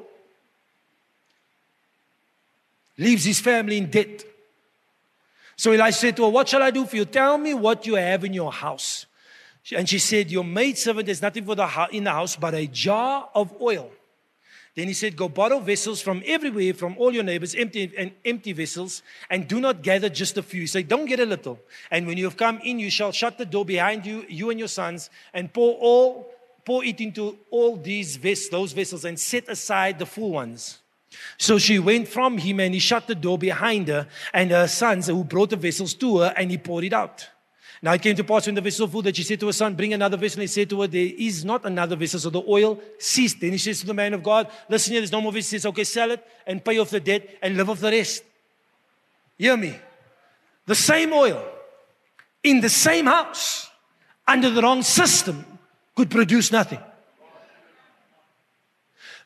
[2.99, 4.25] leaves his family in debt.
[5.57, 7.05] So Elijah said to her, What shall I do for you?
[7.05, 9.07] Tell me what you have in your house.
[9.77, 13.29] And she said, Your maidservant has nothing for the in the house but a jar
[13.35, 13.91] of oil.
[14.77, 18.53] Then he said, Go borrow vessels from everywhere, from all your neighbors, empty and empty
[18.53, 20.63] vessels, and do not gather just a few.
[20.63, 21.59] He said, Don't get a little.
[21.91, 24.59] And when you have come in, you shall shut the door behind you, you and
[24.59, 26.33] your sons, and pour all
[26.65, 30.79] pour it into all these vessels, those vessels, and set aside the full ones.
[31.39, 35.09] So she went from him and he shut the door behind her and her sons
[35.09, 37.29] who brought the vessels to her and he poured it out.
[37.83, 39.75] Now it came to pass when the vessel full that she said to her son,
[39.75, 40.41] Bring another vessel.
[40.41, 42.21] And he said to her, There is not another vessel.
[42.21, 43.41] So the oil ceased.
[43.41, 45.57] Then he says to the man of God, Listen here, there's no more vessel.
[45.57, 48.23] He says, Okay, sell it and pay off the debt and live off the rest.
[49.39, 49.79] Hear me.
[50.67, 51.43] The same oil
[52.43, 53.71] in the same house
[54.27, 55.45] under the wrong system
[55.95, 56.81] could produce nothing.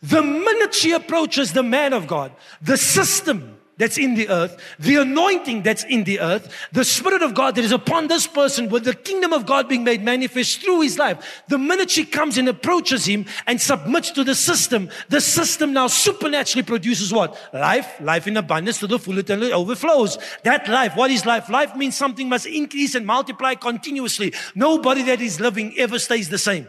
[0.00, 4.96] The minute she approaches the man of God, the system that's in the earth, the
[4.96, 8.84] anointing that's in the earth, the Spirit of God that is upon this person with
[8.84, 11.42] the kingdom of God being made manifest through his life.
[11.48, 15.88] The minute she comes and approaches him and submits to the system, the system now
[15.88, 17.36] supernaturally produces what?
[17.52, 20.18] Life, life in abundance to the full it overflows.
[20.42, 21.48] That life, what is life?
[21.48, 24.32] Life means something must increase and multiply continuously.
[24.54, 26.68] Nobody that is living ever stays the same.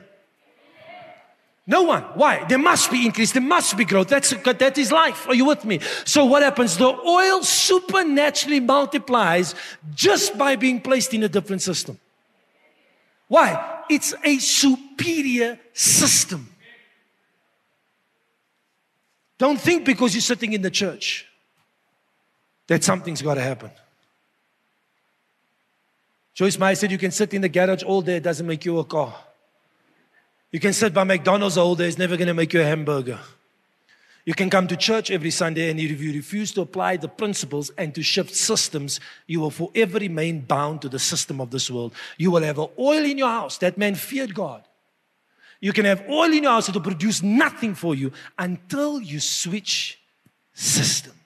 [1.67, 2.03] No one.
[2.13, 2.45] Why?
[2.47, 3.31] There must be increase.
[3.31, 4.07] There must be growth.
[4.07, 5.27] That's that is life.
[5.27, 5.79] Are you with me?
[6.05, 6.77] So what happens?
[6.77, 9.55] The oil supernaturally multiplies
[9.95, 11.99] just by being placed in a different system.
[13.27, 13.83] Why?
[13.89, 16.49] It's a superior system.
[19.37, 21.25] Don't think because you're sitting in the church
[22.67, 23.71] that something's got to happen.
[26.33, 28.77] Joyce Meyer said you can sit in the garage all day, it doesn't make you
[28.79, 29.15] a car.
[30.55, 33.19] You can sit by McDonald's all day, it's never going to make you a hamburger.
[34.23, 37.71] You can come to church every Sunday, and if you refuse to apply the principles
[37.77, 41.93] and to shift systems, you will forever remain bound to the system of this world.
[42.17, 43.57] You will have oil in your house.
[43.57, 44.63] That man feared God.
[45.59, 49.99] You can have oil in your house will produce nothing for you until you switch
[50.53, 51.24] systems.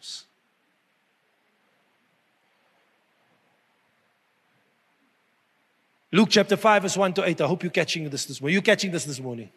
[6.11, 7.41] Luke chapter 5, verse 1 to 8.
[7.41, 8.53] I hope you're catching this this morning.
[8.53, 9.51] You're catching this this morning.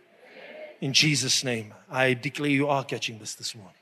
[0.82, 3.74] In Jesus' name, I declare you are catching this this morning.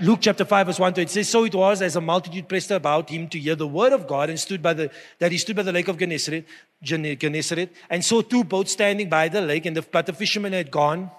[0.00, 2.70] Luke chapter 5, verse 1 to 8 says, So it was as a multitude pressed
[2.70, 5.56] about him to hear the word of God and stood by the, that he stood
[5.56, 6.46] by the lake of Gennesaret,
[6.82, 10.70] Gennesaret and saw two boats standing by the lake, and the, but the fishermen had
[10.70, 11.10] gone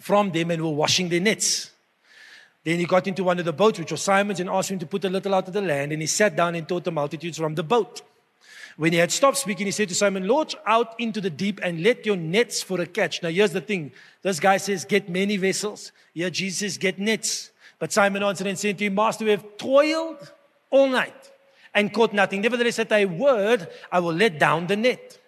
[0.00, 1.70] from them and were washing their nets.
[2.64, 4.86] Then he got into one of the boats, which was Simon's, and asked him to
[4.86, 5.92] put a little out of the land.
[5.92, 8.02] And he sat down and taught the multitudes from the boat.
[8.76, 11.82] When he had stopped speaking, he said to Simon, Launch out into the deep and
[11.82, 13.22] let your nets for a catch.
[13.22, 15.92] Now, here's the thing this guy says, Get many vessels.
[16.14, 17.50] Here, Jesus says, Get nets.
[17.78, 20.32] But Simon answered and said to him, Master, we have toiled
[20.70, 21.30] all night
[21.74, 22.40] and caught nothing.
[22.40, 25.18] Nevertheless, at thy word, I will let down the net.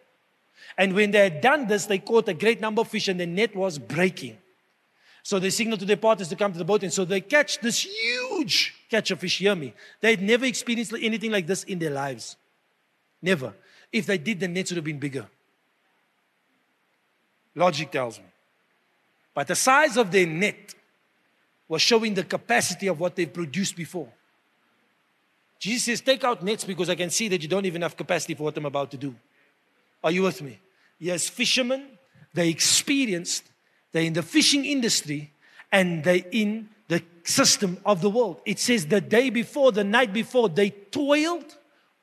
[0.76, 3.26] And when they had done this, they caught a great number of fish, and the
[3.26, 4.38] net was breaking.
[5.22, 7.60] So they signaled to their partners to come to the boat, and so they catch
[7.60, 9.38] this huge catch of fish.
[9.38, 9.72] Hear me.
[10.00, 12.36] They had never experienced anything like this in their lives.
[13.24, 13.54] Never.
[13.90, 15.26] If they did, the nets would have been bigger.
[17.54, 18.26] Logic tells me.
[19.32, 20.74] But the size of their net
[21.66, 24.08] was showing the capacity of what they've produced before.
[25.58, 28.34] Jesus says, Take out nets because I can see that you don't even have capacity
[28.34, 29.14] for what I'm about to do.
[30.02, 30.58] Are you with me?
[30.98, 31.86] Yes, fishermen,
[32.34, 33.44] they experienced,
[33.92, 35.32] they're in the fishing industry
[35.72, 38.42] and they're in the system of the world.
[38.44, 41.56] It says the day before, the night before, they toiled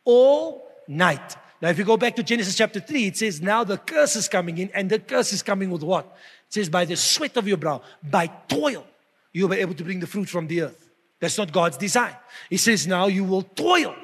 [0.03, 1.35] all night.
[1.61, 4.27] Now, if you go back to Genesis chapter 3, it says, Now the curse is
[4.27, 6.05] coming in, and the curse is coming with what?
[6.47, 8.85] It says, By the sweat of your brow, by toil,
[9.31, 10.89] you'll be able to bring the fruit from the earth.
[11.19, 12.15] That's not God's design.
[12.49, 13.95] He says, Now you will toil.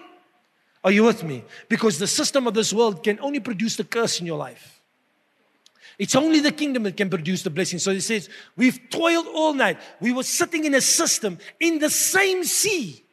[0.83, 1.43] Are you with me?
[1.67, 4.81] Because the system of this world can only produce the curse in your life.
[5.99, 7.79] It's only the kingdom that can produce the blessing.
[7.79, 9.79] So he says, We've toiled all night.
[9.99, 13.03] We were sitting in a system in the same sea.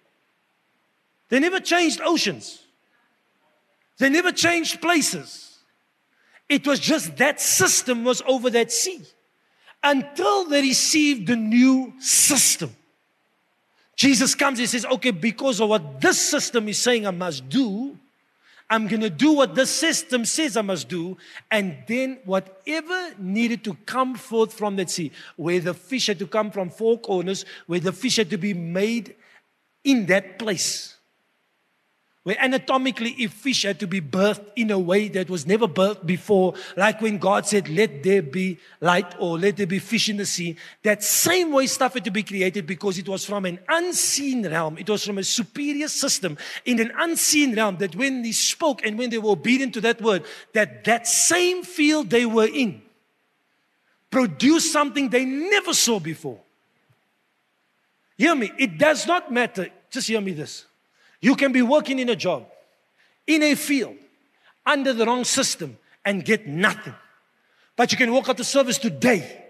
[1.31, 2.64] They never changed oceans,
[3.99, 5.59] they never changed places.
[6.49, 9.03] It was just that system was over that sea
[9.83, 12.75] until they received the new system.
[13.97, 17.97] Jesus comes and says, okay, because of what this system is saying I must do,
[18.69, 21.17] I'm going to do what the system says I must do.
[21.51, 26.27] And then whatever needed to come forth from that sea, where the fish had to
[26.27, 29.15] come from four corners, where the fish had to be made
[29.85, 30.94] in that place
[32.25, 33.13] where anatomically
[33.63, 37.47] had to be birthed in a way that was never birthed before, like when God
[37.47, 41.53] said, let there be light or let there be fish in the sea, that same
[41.53, 44.79] way stuff had to be created because it was from an unseen realm.
[44.79, 48.99] It was from a superior system in an unseen realm that when he spoke and
[48.99, 52.83] when they were obedient to that word, that that same field they were in
[54.15, 56.39] produced something they never saw before.
[58.17, 59.69] Hear me, it does not matter.
[59.91, 60.67] Just hear me this.
[61.25, 62.47] You can be working in a job,
[63.27, 63.97] in a field,
[64.67, 66.93] under the wrong system and get nothing.
[67.77, 69.47] But you can walk out the service today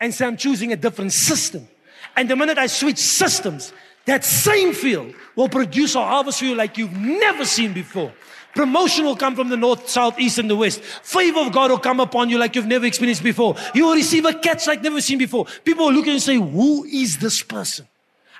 [0.00, 1.66] and say, I'm choosing a different system.
[2.14, 3.72] And the minute I switch systems,
[4.04, 8.12] that same field will produce a harvest for you like you've never seen before.
[8.54, 10.80] Promotion will come from the north, south, east, and the west.
[10.80, 13.56] Favor of God will come upon you like you've never experienced before.
[13.74, 15.46] You will receive a catch like never seen before.
[15.64, 17.88] People will look at you and say, Who is this person?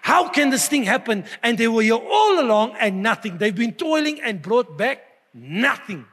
[0.07, 1.25] How can this thing happen?
[1.43, 3.39] And they were here all along and nothing.
[3.39, 5.03] They've been toiling and brought back
[5.35, 6.05] nothing.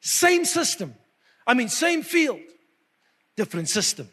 [0.00, 0.96] Same system.
[1.46, 2.40] I mean, same field,
[3.36, 4.08] different system.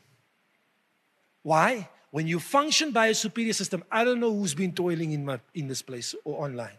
[1.41, 1.89] Why?
[2.11, 5.39] When you function by a superior system, I don't know who's been toiling in, my,
[5.55, 6.77] in this place or online.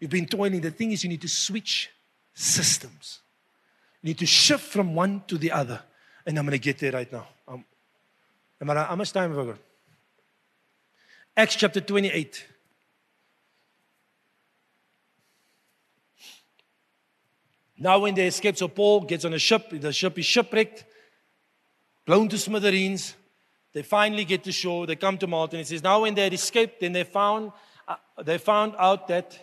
[0.00, 0.62] You've been toiling.
[0.62, 1.90] The thing is, you need to switch
[2.32, 3.20] systems.
[4.00, 5.82] You need to shift from one to the other.
[6.24, 7.26] And I'm going to get there right now.
[7.46, 7.66] Um,
[8.66, 9.58] how much time have I got?
[11.38, 12.46] Acts chapter 28.
[17.78, 20.86] Now, when they escape, so Paul gets on a ship, the ship is shipwrecked,
[22.06, 23.14] blown to smithereens.
[23.74, 26.24] They finally get to shore, they come to Malta, and it says, Now, when they
[26.24, 27.52] had escaped, then they found,
[27.86, 29.38] uh, they found out that,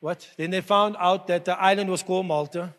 [0.00, 0.28] what?
[0.36, 2.74] Then they found out that the island was called Malta,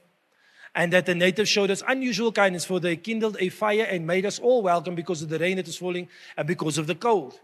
[0.76, 4.28] and that the natives showed us unusual kindness, for they kindled a fire and made
[4.28, 7.40] us all welcome because of the rain that was falling and because of the cold.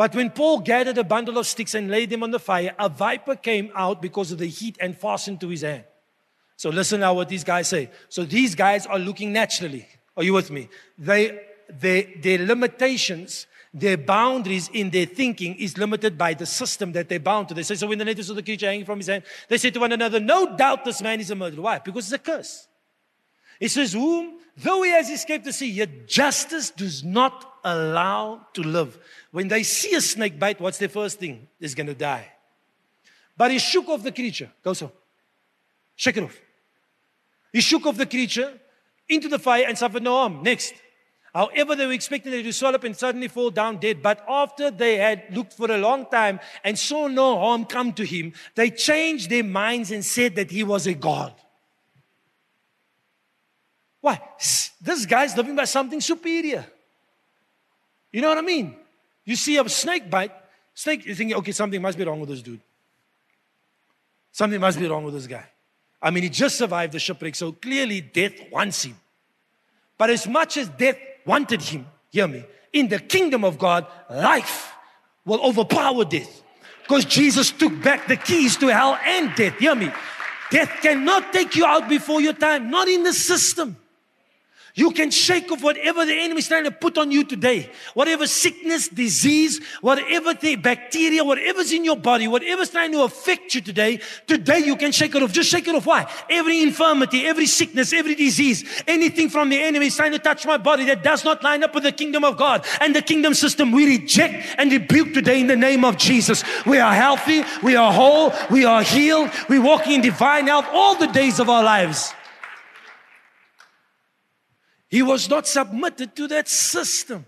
[0.00, 2.88] But when Paul gathered a bundle of sticks and laid them on the fire, a
[2.88, 5.84] viper came out because of the heat and fastened to his hand.
[6.56, 7.90] So listen now what these guys say.
[8.08, 9.86] So these guys are looking naturally.
[10.16, 10.70] Are you with me?
[10.96, 17.10] They, they, their limitations, their boundaries in their thinking is limited by the system that
[17.10, 17.54] they're bound to.
[17.54, 19.70] They say, so when the natives saw the creature hanging from his hand, they say
[19.70, 21.60] to one another, no doubt this man is a murderer.
[21.60, 21.78] Why?
[21.78, 22.68] Because it's a curse.
[23.60, 28.62] It says, whom, though he has escaped the sea, yet justice does not allow to
[28.62, 28.98] live.
[29.30, 31.48] When they see a snake bite, what's their first thing?
[31.60, 32.26] Is going to die.
[33.36, 34.50] But he shook off the creature.
[34.62, 34.92] Go so.
[35.96, 36.38] Shake it off.
[37.52, 38.52] He shook off the creature
[39.08, 40.42] into the fire and suffered no harm.
[40.42, 40.74] Next.
[41.34, 44.02] However, they were expecting it to swell up and suddenly fall down dead.
[44.02, 48.04] But after they had looked for a long time and saw no harm come to
[48.04, 51.34] him, they changed their minds and said that he was a god.
[54.00, 54.20] Why?
[54.80, 56.66] This guy's living by something superior.
[58.12, 58.76] You know what I mean?
[59.24, 60.32] You see a snake bite,
[60.74, 62.60] snake, you think, okay, something must be wrong with this dude.
[64.32, 65.44] Something must be wrong with this guy.
[66.02, 68.96] I mean, he just survived the shipwreck, so clearly death wants him.
[69.98, 70.96] But as much as death
[71.26, 74.72] wanted him, hear me, in the kingdom of God, life
[75.24, 76.42] will overpower death.
[76.82, 79.58] Because Jesus took back the keys to hell and death.
[79.58, 79.92] Hear me.
[80.50, 83.76] Death cannot take you out before your time, not in the system.
[84.74, 87.70] You can shake off whatever the enemy is trying to put on you today.
[87.94, 93.60] Whatever sickness, disease, whatever the bacteria, whatever's in your body, whatever's trying to affect you
[93.60, 95.32] today, today you can shake it off.
[95.32, 95.86] Just shake it off.
[95.86, 96.10] Why?
[96.30, 100.56] Every infirmity, every sickness, every disease, anything from the enemy is trying to touch my
[100.56, 103.72] body that does not line up with the kingdom of God and the kingdom system,
[103.72, 106.44] we reject and rebuke today in the name of Jesus.
[106.64, 110.94] We are healthy, we are whole, we are healed, we're walking in divine health all
[110.96, 112.14] the days of our lives.
[114.90, 117.24] He was not submitted to that system.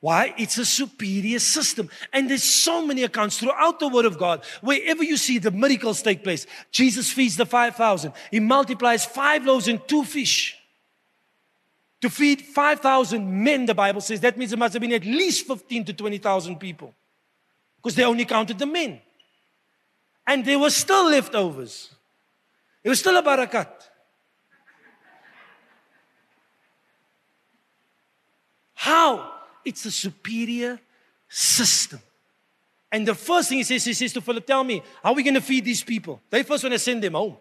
[0.00, 0.34] Why?
[0.36, 1.88] It's a superior system.
[2.12, 4.44] And there's so many accounts throughout the Word of God.
[4.60, 8.12] Wherever you see the miracles take place, Jesus feeds the 5,000.
[8.30, 10.58] He multiplies five loaves and two fish
[12.02, 14.20] to feed 5,000 men, the Bible says.
[14.20, 16.92] That means there must have been at least 15 to 20,000 people
[17.76, 19.00] because they only counted the men.
[20.26, 21.94] And there were still leftovers.
[22.82, 23.83] It was still a barakat.
[28.84, 29.32] How?
[29.64, 30.78] It's a superior
[31.26, 32.00] system.
[32.92, 35.22] And the first thing he says, he says to Philip, Tell me, how are we
[35.22, 36.20] going to feed these people?
[36.28, 37.34] They first want to send them home.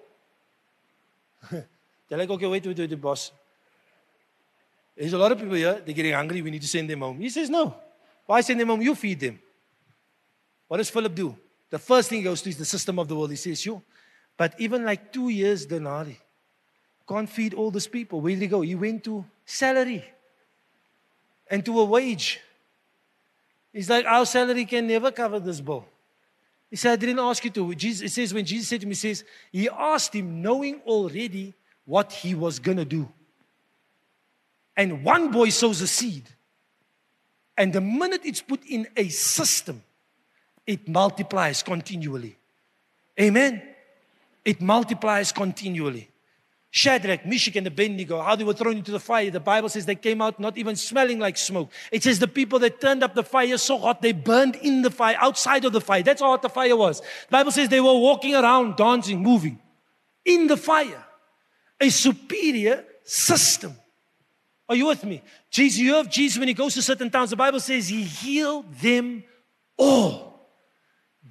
[1.52, 3.34] They're like, Okay, wait, wait, wait, boss.
[4.96, 7.20] There's a lot of people here, they're getting hungry, we need to send them home.
[7.20, 7.76] He says, No.
[8.26, 8.82] Why send them home?
[8.82, 9.38] You feed them.
[10.70, 11.36] What does Philip do?
[11.70, 13.32] The first thing he goes to is the system of the world.
[13.32, 13.82] He says, You.
[14.38, 16.20] But even like two years denarii,
[17.06, 18.22] can't feed all these people.
[18.22, 18.62] Where did he go?
[18.62, 20.06] He went to salary
[21.50, 22.40] and to a wage.
[23.72, 25.86] He's like, Our salary can never cover this bill.
[26.70, 27.76] He said, I didn't ask you to.
[27.76, 31.54] Jesus, it says, when Jesus said to me, he says, He asked him, knowing already
[31.86, 33.08] what he was going to do.
[34.76, 36.24] And one boy sows a seed.
[37.58, 39.84] And the minute it's put in a system,
[40.66, 42.38] it multiplies continually.
[43.20, 43.62] Amen.
[44.44, 46.10] It multiplies continually.
[46.76, 49.30] Shadrach, Meshach, and Abednego, how they were thrown into the fire.
[49.30, 51.72] The Bible says they came out not even smelling like smoke.
[51.92, 54.90] It says the people that turned up the fire so hot they burned in the
[54.90, 56.02] fire, outside of the fire.
[56.02, 57.00] That's how hot the fire was.
[57.00, 59.60] The Bible says they were walking around, dancing, moving
[60.26, 61.06] in the fire.
[61.80, 63.76] A superior system.
[64.68, 65.22] Are you with me?
[65.52, 67.30] Jesus, you have Jesus when he goes to certain towns.
[67.30, 69.24] The Bible says he healed them
[69.78, 70.50] all.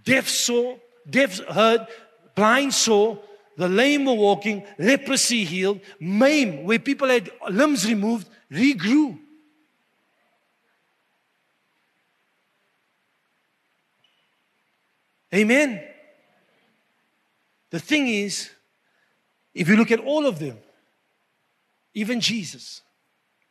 [0.05, 0.77] Deaf saw,
[1.11, 1.89] deaf heard,
[2.37, 3.17] blind saw,
[3.63, 9.17] the lame were walking, leprosy healed, maim, where people had limbs removed, regrew.
[15.33, 15.81] Amen.
[17.71, 18.51] The thing is,
[19.55, 20.59] if you look at all of them,
[21.95, 22.83] even Jesus,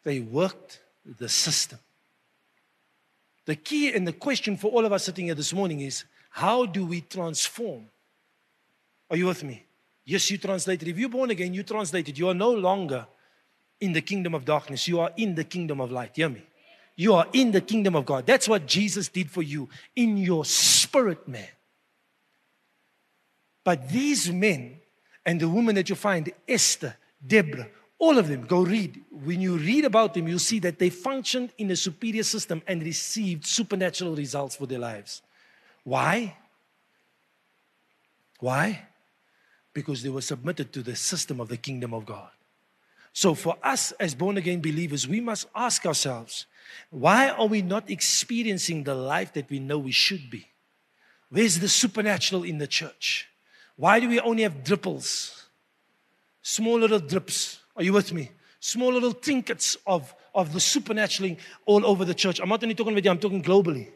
[0.03, 1.79] they worked the system.
[3.45, 6.65] The key and the question for all of us sitting here this morning is how
[6.65, 7.85] do we transform?
[9.09, 9.65] Are you with me?
[10.05, 10.87] Yes, you translated.
[10.87, 12.17] If you're born again, you translated.
[12.17, 13.07] You are no longer
[13.79, 14.87] in the kingdom of darkness.
[14.87, 16.11] You are in the kingdom of light.
[16.15, 16.43] Hear me?
[16.95, 18.25] You are in the kingdom of God.
[18.25, 21.47] That's what Jesus did for you in your spirit, man.
[23.63, 24.79] But these men
[25.25, 26.95] and the woman that you find, Esther,
[27.25, 27.67] Deborah,
[27.99, 28.99] all of them, go read.
[29.11, 32.81] When you read about them, you'll see that they functioned in a superior system and
[32.81, 35.21] received supernatural results for their lives.
[35.83, 36.35] Why?
[38.39, 38.87] Why?
[39.73, 42.29] Because they were submitted to the system of the kingdom of God.
[43.13, 46.45] So, for us as born again believers, we must ask ourselves
[46.89, 50.47] why are we not experiencing the life that we know we should be?
[51.29, 53.27] Where's the supernatural in the church?
[53.75, 55.45] Why do we only have dripples?
[56.41, 57.59] Small little drips.
[57.75, 58.31] Are you with me?
[58.59, 62.39] Small little trinkets of, of the supernatural all over the church.
[62.39, 63.89] I'm not only talking about you, I'm talking globally.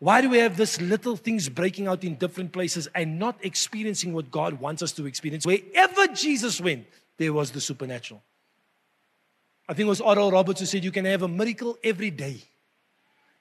[0.00, 4.12] Why do we have this little things breaking out in different places and not experiencing
[4.12, 5.44] what God wants us to experience?
[5.44, 6.86] Wherever Jesus went,
[7.16, 8.22] there was the supernatural.
[9.68, 12.42] I think it was Oral Roberts who said you can have a miracle every day.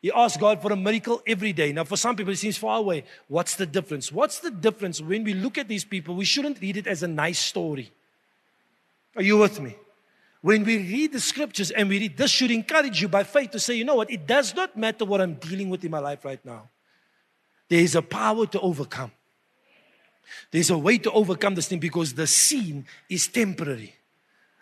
[0.01, 1.71] He asked God for a miracle every day.
[1.71, 3.03] Now, for some people, it seems far away.
[3.27, 4.11] What's the difference?
[4.11, 6.15] What's the difference when we look at these people?
[6.15, 7.91] We shouldn't read it as a nice story.
[9.15, 9.75] Are you with me?
[10.41, 13.59] When we read the scriptures and we read, this should encourage you by faith to
[13.59, 16.23] say, you know what, it does not matter what I'm dealing with in my life
[16.23, 16.69] right now.
[17.69, 19.11] There is a power to overcome.
[20.51, 23.93] There's a way to overcome this thing because the scene is temporary.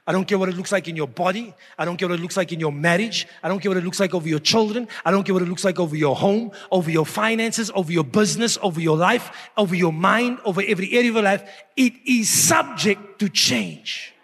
[0.07, 1.53] I don't care what it looks like in your body.
[1.79, 3.27] I don't care what it looks like in your marriage.
[3.41, 4.87] I don't care what it looks like over your children.
[5.03, 8.03] I don't care what it looks like over your home, over your finances, over your
[8.03, 11.43] business, over your life, over your mind, over every area of your life.
[11.75, 14.14] It is subject to change.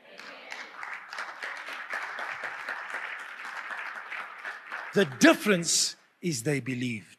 [4.94, 7.18] The difference is they believed.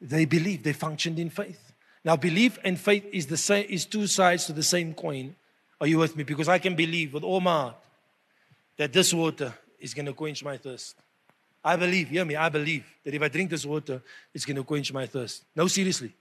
[0.00, 1.72] They believed, they functioned in faith.
[2.04, 5.34] Now, belief and faith is the same is two sides to the same coin.
[5.80, 6.24] Are you with me?
[6.24, 7.76] Because I can believe with all my heart
[8.76, 10.96] that this water is going to quench my thirst.
[11.64, 14.00] I believe, hear me, I believe that if I drink this water,
[14.32, 15.44] it's going to quench my thirst.
[15.56, 16.12] No, seriously.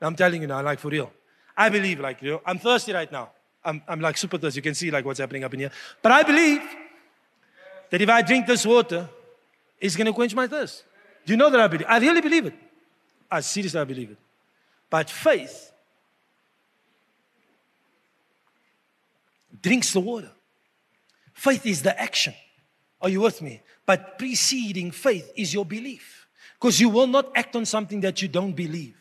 [0.00, 1.12] I'm telling you now, like for real.
[1.56, 3.30] I believe, like, you know, I'm thirsty right now.
[3.64, 4.58] I'm, I'm like super thirsty.
[4.58, 5.70] You can see like what's happening up in here.
[6.02, 6.62] But I believe
[7.92, 9.06] that if I drink this water,
[9.78, 10.82] it's going to quench my thirst.
[11.26, 11.86] Do you know that I believe?
[11.86, 12.54] I really believe it.
[13.30, 14.16] I seriously I believe it.
[14.88, 15.70] But faith
[19.60, 20.30] drinks the water.
[21.34, 22.32] Faith is the action.
[22.98, 23.60] Are you with me?
[23.84, 26.26] But preceding faith is your belief.
[26.58, 28.96] Because you will not act on something that you don't believe.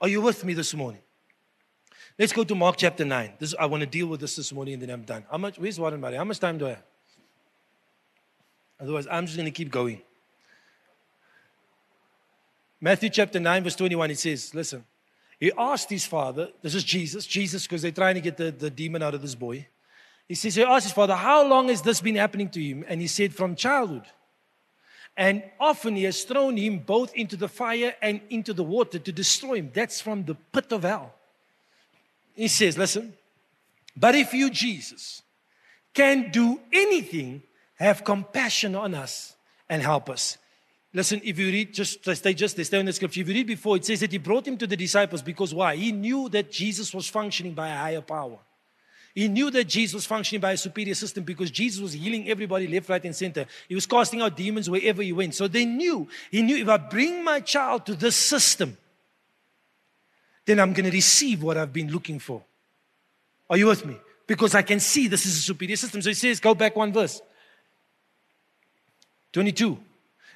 [0.00, 1.02] Are you with me this morning?
[2.18, 3.34] Let's go to Mark chapter 9.
[3.38, 5.24] This, I want to deal with this this morning and then I'm done.
[5.30, 6.16] How much, where's Warren Murray?
[6.16, 6.82] How much time do I have?
[8.80, 10.00] Otherwise, I'm just going to keep going.
[12.80, 14.84] Matthew chapter 9, verse 21, it says, Listen,
[15.40, 18.70] he asked his father, this is Jesus, Jesus, because they're trying to get the, the
[18.70, 19.66] demon out of this boy.
[20.28, 22.84] He says, he asked his father, How long has this been happening to him?
[22.88, 24.04] And he said, From childhood.
[25.16, 29.12] And often he has thrown him both into the fire and into the water to
[29.12, 29.70] destroy him.
[29.72, 31.14] That's from the pit of hell.
[32.34, 33.14] He says, Listen,
[33.96, 35.22] but if you, Jesus,
[35.92, 37.42] can do anything,
[37.74, 39.36] have compassion on us
[39.68, 40.38] and help us.
[40.92, 43.20] Listen, if you read, just stay just stay in the scripture.
[43.20, 45.74] If you read before, it says that he brought him to the disciples because why?
[45.74, 48.38] He knew that Jesus was functioning by a higher power.
[49.12, 52.66] He knew that Jesus was functioning by a superior system because Jesus was healing everybody
[52.66, 53.46] left, right, and center.
[53.68, 55.34] He was casting out demons wherever he went.
[55.36, 58.76] So they knew, he knew if I bring my child to this system,
[60.46, 62.42] then I'm going to receive what I've been looking for.
[63.48, 63.96] Are you with me?
[64.26, 66.02] Because I can see this is a superior system.
[66.02, 67.22] So he says, go back one verse.
[69.34, 69.78] 22.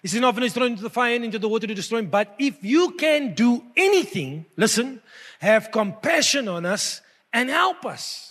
[0.02, 2.10] He says, often is thrown into the fire and into the water to destroy him.
[2.10, 5.00] But if you can do anything, listen,
[5.40, 7.00] have compassion on us
[7.32, 8.27] and help us.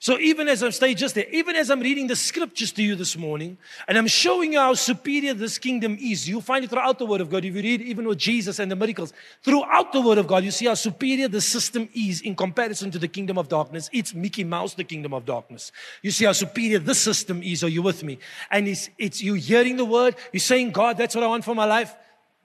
[0.00, 2.94] So even as I'm staying just there, even as I'm reading the scriptures to you
[2.94, 7.00] this morning, and I'm showing you how superior this kingdom is, you'll find it throughout
[7.00, 7.44] the Word of God.
[7.44, 10.52] If you read even with Jesus and the miracles, throughout the Word of God, you
[10.52, 13.90] see how superior the system is in comparison to the kingdom of darkness.
[13.92, 15.72] It's Mickey Mouse, the kingdom of darkness.
[16.00, 17.64] You see how superior this system is.
[17.64, 18.20] Are you with me?
[18.52, 21.56] And it's, it's you hearing the Word, you're saying, God, that's what I want for
[21.56, 21.92] my life.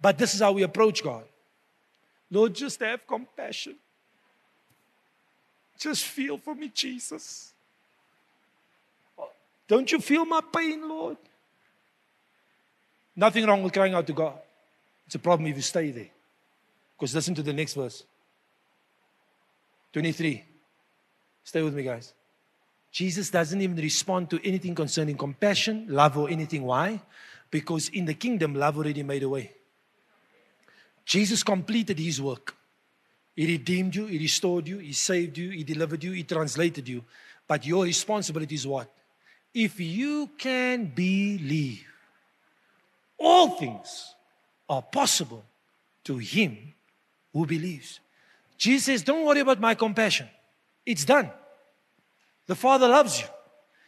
[0.01, 1.23] But this is how we approach God.
[2.31, 3.75] Lord, just have compassion.
[5.83, 7.51] Just feel for me, Jesus.
[9.67, 11.17] Don't you feel my pain, Lord?
[13.13, 14.35] Nothing wrong with crying out to God.
[15.05, 16.07] It's a problem if you stay there.
[16.95, 18.05] Because listen to the next verse
[19.91, 20.45] 23.
[21.43, 22.13] Stay with me, guys.
[22.89, 26.63] Jesus doesn't even respond to anything concerning compassion, love, or anything.
[26.63, 27.01] Why?
[27.51, 29.51] Because in the kingdom, love already made a way.
[31.03, 32.55] Jesus completed his work.
[33.35, 37.03] He redeemed you, He restored you, He saved you, He delivered you, He translated you.
[37.47, 38.89] But your responsibility is what?
[39.53, 41.85] If you can believe,
[43.17, 44.15] all things
[44.69, 45.43] are possible
[46.05, 46.73] to Him
[47.31, 47.99] who believes.
[48.57, 50.27] Jesus says, Don't worry about my compassion.
[50.85, 51.29] It's done.
[52.47, 53.27] The Father loves you.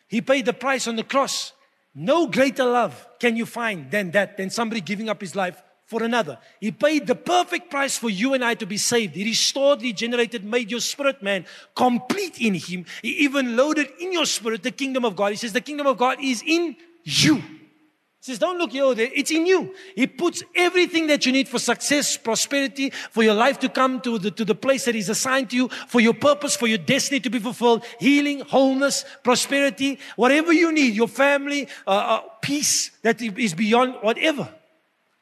[0.07, 1.53] He paid the price on the cross.
[1.93, 6.03] No greater love can you find than that, than somebody giving up his life for
[6.03, 6.39] another.
[6.59, 9.15] He paid the perfect price for you and I to be saved.
[9.15, 12.85] He restored, regenerated, made your spirit man complete in Him.
[13.01, 15.31] He even loaded in your spirit the kingdom of God.
[15.31, 17.35] He says, The kingdom of God is in you.
[17.35, 19.75] He says, Don't look here or there, it's in you.
[19.95, 24.17] He puts everything that you need for success, prosperity, for your life to come to
[24.17, 27.19] the, to the place that He's assigned to you, for your purpose, for your destiny
[27.19, 33.21] to be fulfilled, healing, wholeness, prosperity, whatever you need, your family, uh, uh, peace that
[33.21, 34.49] is beyond whatever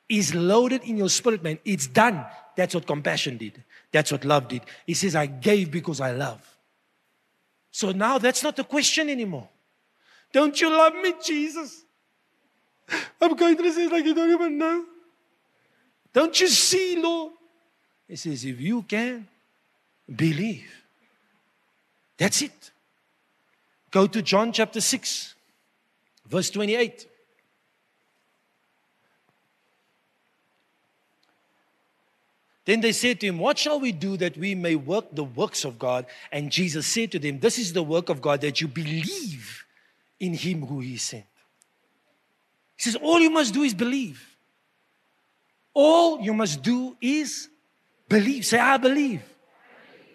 [0.10, 1.60] is loaded in your spirit, man.
[1.66, 2.26] It's done.
[2.56, 3.64] That's what compassion did.
[3.92, 4.62] That's what love did.
[4.86, 6.42] He says, I gave because I love.
[7.72, 9.48] So now that's not the question anymore.
[10.32, 11.84] Don't you love me, Jesus?
[13.22, 14.86] I'm going to say like you don't even know.
[16.12, 17.34] Don't you see, Lord?
[18.08, 19.28] He says, if you can
[20.14, 20.70] believe,
[22.18, 22.72] that's it.
[23.90, 25.36] Go to John chapter 6,
[26.28, 27.08] verse 28.
[32.66, 35.66] Then they said to him, What shall we do that we may work the works
[35.66, 36.06] of God?
[36.32, 39.66] And Jesus said to them, This is the work of God that you believe
[40.20, 41.26] in him who he sent.
[42.78, 44.26] He says, All you must do is believe.
[45.74, 47.50] All you must do is
[48.08, 48.46] believe.
[48.46, 49.22] Say, I believe.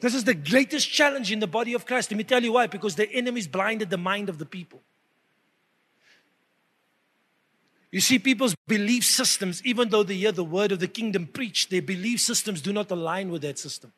[0.00, 2.10] This is the greatest challenge in the body of Christ.
[2.10, 2.66] Let me tell you why.
[2.66, 4.80] Because the enemy's blinded the mind of the people.
[7.90, 11.70] You see, people's belief systems, even though they hear the word of the kingdom preached,
[11.70, 13.92] their belief systems do not align with that system.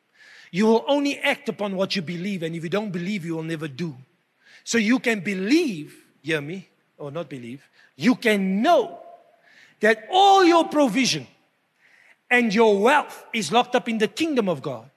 [0.49, 3.43] You will only act upon what you believe, and if you don't believe, you will
[3.43, 3.95] never do.
[4.63, 8.99] So you can believe, hear me, or not believe, you can know
[9.81, 11.27] that all your provision
[12.29, 14.89] and your wealth is locked up in the kingdom of God.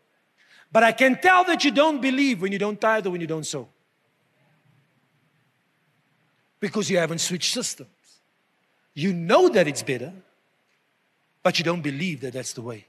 [0.71, 3.27] But I can tell that you don't believe when you don't tithe or when you
[3.27, 3.69] don't sow.
[6.61, 7.91] Because you haven't switched systems.
[8.95, 10.13] You know that it's better,
[11.43, 12.87] but you don't believe that that's the way.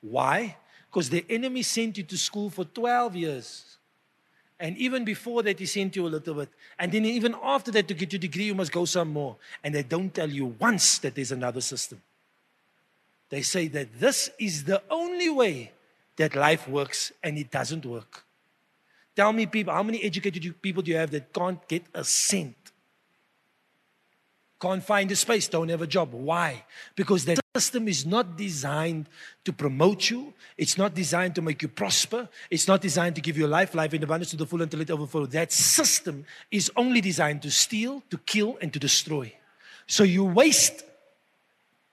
[0.00, 0.56] Why?
[0.90, 3.76] Because the enemy sent you to school for 12 years.
[4.58, 6.48] And even before that, he sent you a little bit.
[6.78, 9.36] And then even after that, to get your degree, you must go some more.
[9.62, 12.00] And they don't tell you once that there's another system.
[13.28, 15.72] They say that this is the only way
[16.16, 18.24] that life works, and it doesn't work.
[19.16, 22.56] Tell me, people, how many educated people do you have that can't get a cent?
[24.64, 26.14] Can't find a space, don't have a job.
[26.14, 26.64] Why?
[26.96, 29.10] Because the system is not designed
[29.44, 30.32] to promote you.
[30.56, 32.28] It's not designed to make you prosper.
[32.50, 34.80] It's not designed to give you a life, life in abundance to the full until
[34.80, 35.28] it overflows.
[35.28, 39.34] That system is only designed to steal, to kill, and to destroy.
[39.86, 40.82] So you waste,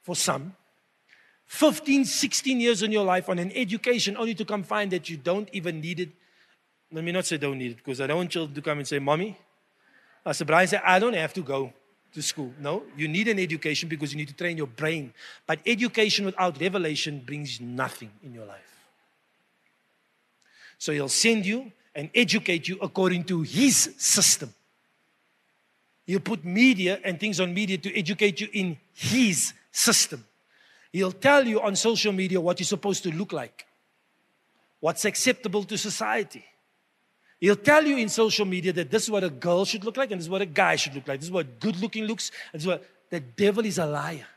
[0.03, 0.55] for some,
[1.47, 5.17] 15, 16 years in your life on an education only to come find that you
[5.17, 6.09] don't even need it.
[6.89, 8.87] Let me not say don't need it because I don't want children to come and
[8.87, 9.37] say, Mommy.
[10.25, 11.73] I said, Brian said, I don't have to go
[12.13, 12.53] to school.
[12.59, 15.13] No, you need an education because you need to train your brain.
[15.45, 18.59] But education without revelation brings nothing in your life.
[20.77, 24.53] So he'll send you and educate you according to his system.
[26.05, 30.25] He'll put media and things on media to educate you in his system.
[30.91, 33.65] He'll tell you on social media what you're supposed to look like,
[34.79, 36.43] what's acceptable to society.
[37.41, 40.11] He'll tell you in social media that this is what a girl should look like
[40.11, 41.19] and this is what a guy should look like.
[41.19, 42.31] This is what good looking looks.
[42.53, 44.27] This is what the devil is a liar.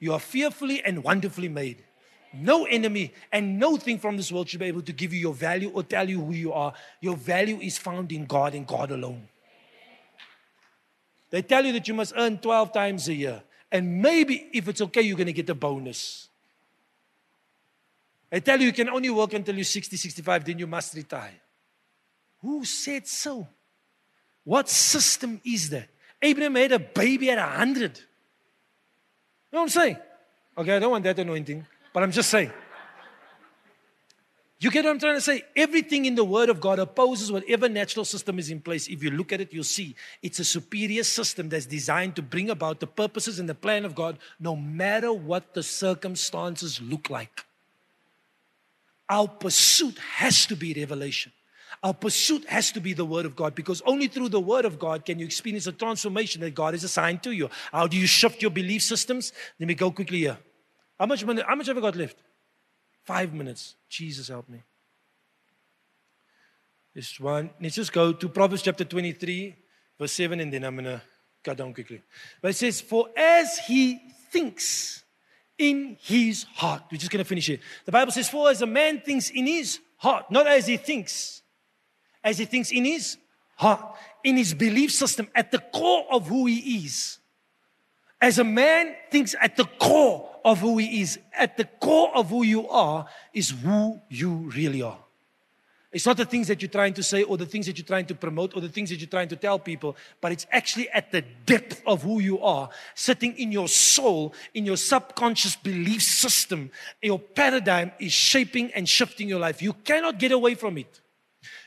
[0.00, 1.84] You are fearfully and wonderfully made.
[2.32, 5.34] No enemy and no thing from this world should be able to give you your
[5.34, 6.74] value or tell you who you are.
[7.00, 9.28] Your value is found in God and God alone.
[11.30, 13.42] They tell you that you must earn 12 times a year.
[13.70, 16.28] And maybe if it's okay, you're going to get a bonus.
[18.30, 21.40] They tell you you can only work until you're 60, 65, then you must retire.
[22.44, 23.48] Who said so?
[24.44, 25.88] What system is that?
[26.20, 27.96] Abraham had a baby at a hundred.
[27.96, 28.04] You
[29.52, 29.96] know what I'm saying?
[30.58, 31.64] Okay, I don't want that anointing,
[31.94, 32.52] but I'm just saying.
[34.60, 35.42] You get what I'm trying to say?
[35.56, 38.88] Everything in the Word of God opposes whatever natural system is in place.
[38.88, 42.50] If you look at it, you'll see it's a superior system that's designed to bring
[42.50, 47.46] about the purposes and the plan of God, no matter what the circumstances look like.
[49.08, 51.32] Our pursuit has to be revelation.
[51.84, 54.78] Our pursuit has to be the Word of God because only through the Word of
[54.78, 57.50] God can you experience the transformation that God has assigned to you.
[57.70, 59.34] How do you shift your belief systems?
[59.60, 60.38] Let me go quickly here.
[60.98, 62.16] How much, money, how much have I got left?
[63.02, 63.76] Five minutes.
[63.86, 64.62] Jesus help me.
[66.94, 67.50] This one.
[67.60, 69.54] Let's just go to Proverbs chapter 23,
[69.98, 71.02] verse 7, and then I'm going to
[71.42, 72.00] cut down quickly.
[72.40, 75.04] But it says, For as he thinks
[75.58, 77.60] in his heart, we're just going to finish it.
[77.84, 81.42] The Bible says, For as a man thinks in his heart, not as he thinks
[82.24, 83.18] as he thinks in his
[83.56, 87.18] heart, in his belief system, at the core of who he is.
[88.20, 92.30] As a man thinks at the core of who he is, at the core of
[92.30, 94.98] who you are, is who you really are.
[95.92, 98.06] It's not the things that you're trying to say or the things that you're trying
[98.06, 101.12] to promote or the things that you're trying to tell people, but it's actually at
[101.12, 106.72] the depth of who you are, sitting in your soul, in your subconscious belief system.
[107.00, 109.62] Your paradigm is shaping and shifting your life.
[109.62, 111.00] You cannot get away from it.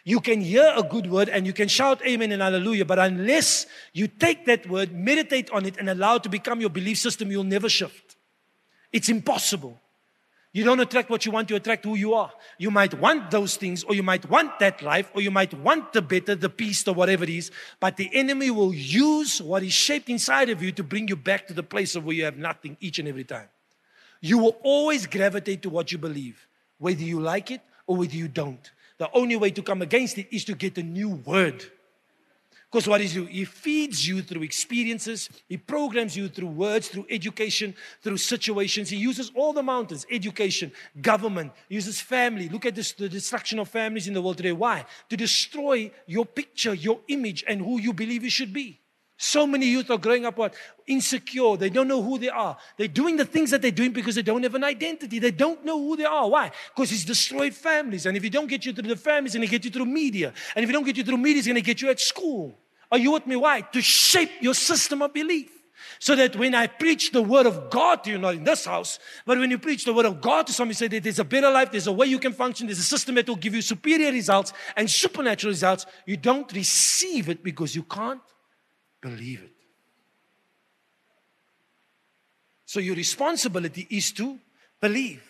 [0.08, 3.66] You can hear a good word and you can shout amen and hallelujah, but unless
[3.92, 7.30] you take that word, meditate on it, and allow it to become your belief system,
[7.30, 8.16] you'll never shift.
[8.94, 9.78] It's impossible.
[10.54, 12.32] You don't attract what you want, you attract who you are.
[12.58, 15.92] You might want those things, or you might want that life, or you might want
[15.92, 17.52] the better, the peace, or whatever it is,
[17.82, 21.48] but the enemy will use what is shaped inside of you to bring you back
[21.48, 23.50] to the place of where you have nothing each and every time.
[24.22, 26.48] You will always gravitate to what you believe,
[26.78, 28.72] whether you like it or whether you don't.
[28.98, 31.64] The only way to come against it is to get a new word.
[32.70, 33.26] Because what is you?
[33.26, 35.30] He feeds you through experiences.
[35.48, 38.90] He programs you through words, through education, through situations.
[38.90, 42.50] He uses all the mountains, education, government, he uses family.
[42.50, 44.52] Look at this, the destruction of families in the world today.
[44.52, 44.86] Why?
[45.10, 48.80] To destroy your picture, your image, and who you believe you should be.
[49.20, 50.54] So many youth are growing up what?
[50.86, 51.58] Insecure.
[51.58, 52.56] They don't know who they are.
[52.78, 55.18] They're doing the things that they're doing because they don't have an identity.
[55.18, 56.30] They don't know who they are.
[56.30, 56.52] Why?
[56.76, 58.06] Because it's destroyed families.
[58.06, 60.34] And if you don't get you through the families, he's going get you through media.
[60.56, 62.56] And if you don't get you through media, he's going to get you at school.
[62.92, 63.36] Are you with me?
[63.36, 63.62] Why?
[63.62, 65.52] To shape your system of belief.
[66.00, 69.00] So that when I preach the word of God to you, not in this house,
[69.26, 71.50] but when you preach the word of God to somebody, say that there's a better
[71.50, 74.12] life, there's a way you can function, there's a system that will give you superior
[74.12, 78.22] results and supernatural results, you don't receive it because you can't
[79.02, 79.52] believe it.
[82.66, 84.38] So your responsibility is to
[84.82, 85.24] believe.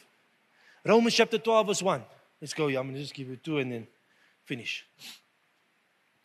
[0.84, 2.04] Romans chapter 12, verse 1.
[2.42, 2.68] Let's go.
[2.68, 3.88] I'm going to just give you two and then
[4.46, 4.86] finish.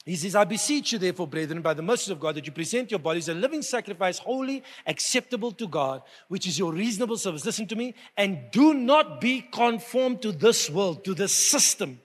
[0.04, 2.90] He says, I beseech you, therefore, brethren, by the mercy of God, that you present
[2.90, 7.44] your bodies a living sacrifice, holy, acceptable to God, which is your reasonable service.
[7.44, 7.94] Listen to me.
[8.16, 12.00] And do not be conformed to this world, to this system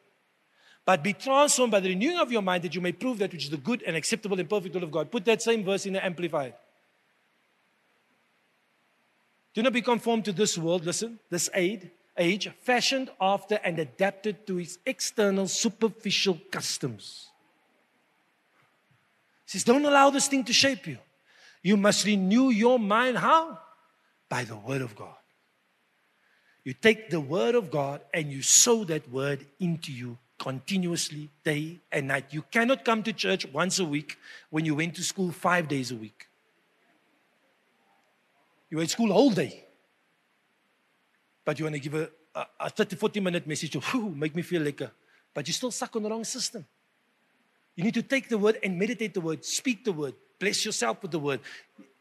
[0.87, 3.43] but be transformed by the renewing of your mind that you may prove that which
[3.43, 5.11] is the good and acceptable and perfect will of God.
[5.11, 6.53] Put that same verse in the Amplified.
[9.53, 14.47] Do not be conformed to this world, listen, this age, age, fashioned after and adapted
[14.47, 17.31] to its external superficial customs.
[19.43, 20.99] He says, don't allow this thing to shape you.
[21.63, 23.17] You must renew your mind.
[23.17, 23.59] How?
[24.29, 25.15] By the word of God.
[26.63, 31.79] You take the word of God and you sow that word into you continuously, day
[31.91, 32.25] and night.
[32.31, 34.17] You cannot come to church once a week
[34.49, 36.27] when you went to school five days a week.
[38.69, 39.63] You were at school all day.
[41.45, 44.35] But you want to give a, a, a 30, 40 minute message to whew, make
[44.35, 44.91] me feel like a,
[45.33, 46.65] but you still stuck on the wrong system.
[47.75, 51.01] You need to take the word and meditate the word, speak the word, bless yourself
[51.01, 51.39] with the word.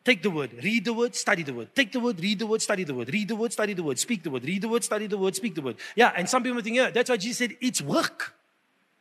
[0.06, 1.74] Take the word, read the word, study the word.
[1.74, 3.12] Take the word, read the word, study the word.
[3.12, 4.44] Read the word, study the word, speak the word.
[4.44, 5.78] Read the word, study the word, speak the word.
[5.96, 8.32] Yeah, and some people think, yeah, that's why Jesus said it's work.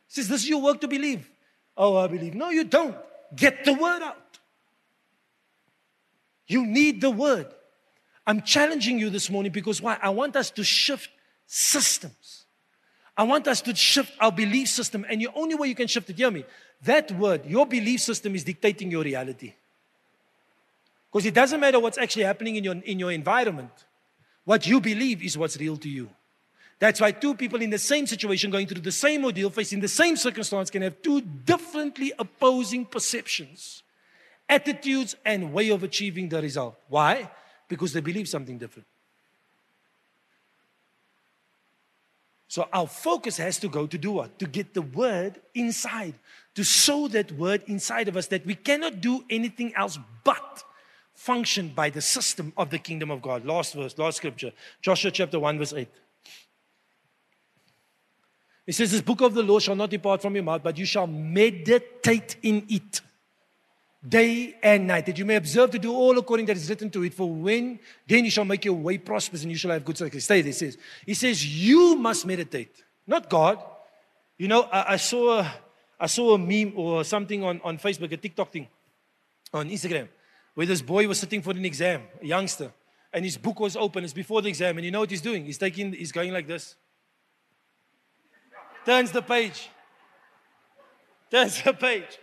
[0.08, 1.30] He says, This is your work to believe.
[1.76, 2.34] Oh, I believe.
[2.34, 2.96] No, you don't.
[3.36, 4.40] Get the word out.
[6.48, 7.46] You need the word.
[8.26, 9.98] I'm challenging you this morning because why?
[10.02, 11.10] I want us to shift
[11.46, 12.46] systems.
[13.16, 15.06] I want us to shift our belief system.
[15.08, 16.44] And the only way you can shift it, hear me,
[16.82, 19.54] that word, your belief system is dictating your reality.
[21.16, 23.70] Because it doesn't matter what's actually happening in your, in your environment.
[24.44, 26.10] What you believe is what's real to you.
[26.78, 29.88] That's why two people in the same situation, going through the same ordeal, facing the
[29.88, 33.82] same circumstance, can have two differently opposing perceptions,
[34.46, 36.78] attitudes, and way of achieving the result.
[36.86, 37.30] Why?
[37.66, 38.86] Because they believe something different.
[42.46, 44.38] So our focus has to go to do what?
[44.40, 46.12] To get the word inside,
[46.56, 50.62] to sow that word inside of us that we cannot do anything else but
[51.16, 53.44] functioned by the system of the kingdom of God.
[53.44, 55.88] Last verse, last scripture, Joshua chapter 1, verse 8.
[58.66, 60.84] It says, This book of the law shall not depart from your mouth, but you
[60.84, 63.00] shall meditate in it
[64.06, 67.02] day and night, that you may observe to do all according that is written to
[67.02, 67.14] it.
[67.14, 70.24] For when then you shall make your way prosperous and you shall have good success.
[70.24, 70.76] Stay there, says.
[71.04, 73.58] He says, You must meditate, not God.
[74.38, 75.54] You know, I, I saw a,
[75.98, 78.68] I saw a meme or something on, on Facebook, a TikTok thing,
[79.54, 80.08] on Instagram
[80.56, 82.72] where this boy was sitting for an exam, a youngster,
[83.12, 84.04] and his book was open.
[84.04, 85.44] It's before the exam, and you know what he's doing?
[85.44, 86.76] He's taking, he's going like this.
[88.86, 89.68] Turns the page.
[91.30, 92.18] Turns the page.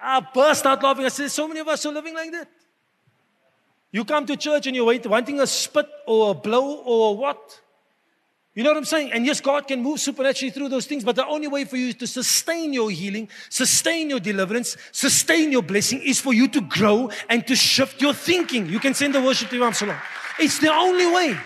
[0.00, 1.04] I burst out laughing.
[1.04, 2.48] I said, so many of us are living like that.
[3.90, 7.12] You come to church and you're waiting, wanting a spit or a blow or a
[7.12, 7.60] what?
[8.54, 9.12] You know what I'm saying?
[9.12, 11.94] And yes, God can move supernaturally through those things, but the only way for you
[11.94, 17.10] to sustain your healing, sustain your deliverance, sustain your blessing is for you to grow
[17.30, 18.68] and to shift your thinking.
[18.68, 19.96] You can send the worship to Absalom.
[20.38, 21.36] It's the only way.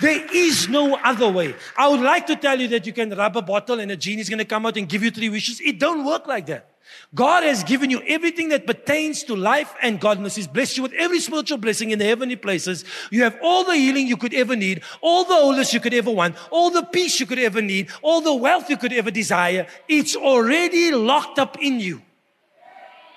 [0.00, 1.54] There is no other way.
[1.76, 4.20] I would like to tell you that you can rub a bottle and a genie
[4.20, 5.60] is going to come out and give you three wishes.
[5.60, 6.70] It don't work like that.
[7.14, 10.36] God has given you everything that pertains to life and godliness.
[10.36, 12.84] He's blessed you with every spiritual blessing in the heavenly places.
[13.10, 16.10] You have all the healing you could ever need, all the wholeness you could ever
[16.10, 19.66] want, all the peace you could ever need, all the wealth you could ever desire.
[19.88, 22.02] It's already locked up in you.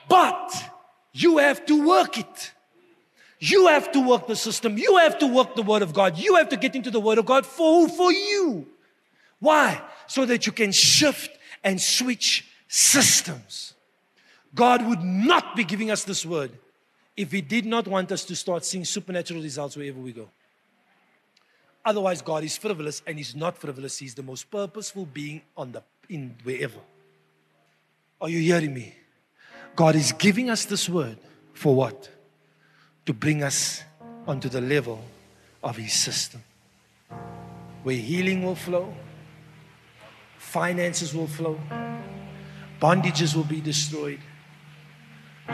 [0.07, 0.53] But
[1.11, 2.51] you have to work it.
[3.39, 4.77] You have to work the system.
[4.77, 6.17] You have to work the Word of God.
[6.17, 8.67] You have to get into the Word of God for, for you.
[9.39, 9.81] Why?
[10.07, 11.31] So that you can shift
[11.63, 13.73] and switch systems.
[14.55, 16.51] God would not be giving us this word
[17.17, 20.29] if He did not want us to start seeing supernatural results wherever we go.
[21.83, 23.97] Otherwise, God is frivolous and He's not frivolous.
[23.97, 26.79] He's the most purposeful being on the in wherever.
[28.21, 28.95] Are you hearing me?
[29.75, 31.17] God is giving us this word
[31.53, 32.09] for what?
[33.05, 33.83] To bring us
[34.25, 35.03] onto the level
[35.61, 36.41] of His system
[37.83, 38.93] where healing will flow,
[40.37, 41.59] finances will flow,
[42.81, 44.19] bondages will be destroyed,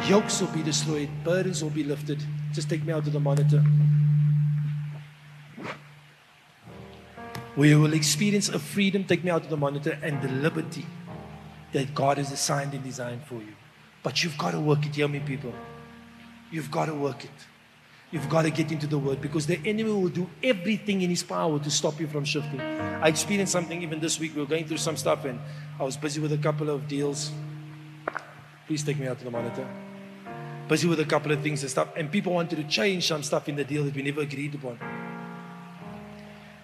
[0.05, 2.23] yokes will be destroyed, burdens will be lifted.
[2.53, 3.63] Just take me out to the monitor.
[7.57, 10.85] We will experience a freedom, take me out to the monitor, and the liberty
[11.73, 13.55] that God has assigned and designed for you.
[14.03, 14.95] But you've got to work it.
[14.95, 15.53] Hear me, people.
[16.51, 17.31] You've got to work it.
[18.11, 21.23] You've got to get into the word because the enemy will do everything in his
[21.23, 22.61] power to stop you from shifting.
[22.61, 24.33] I experienced something even this week.
[24.33, 25.39] We were going through some stuff and
[25.79, 27.31] I was busy with a couple of deals.
[28.65, 29.67] Please take me out to the monitor.
[30.67, 31.89] Busy with a couple of things and stuff.
[31.95, 34.79] And people wanted to change some stuff in the deal that we never agreed upon.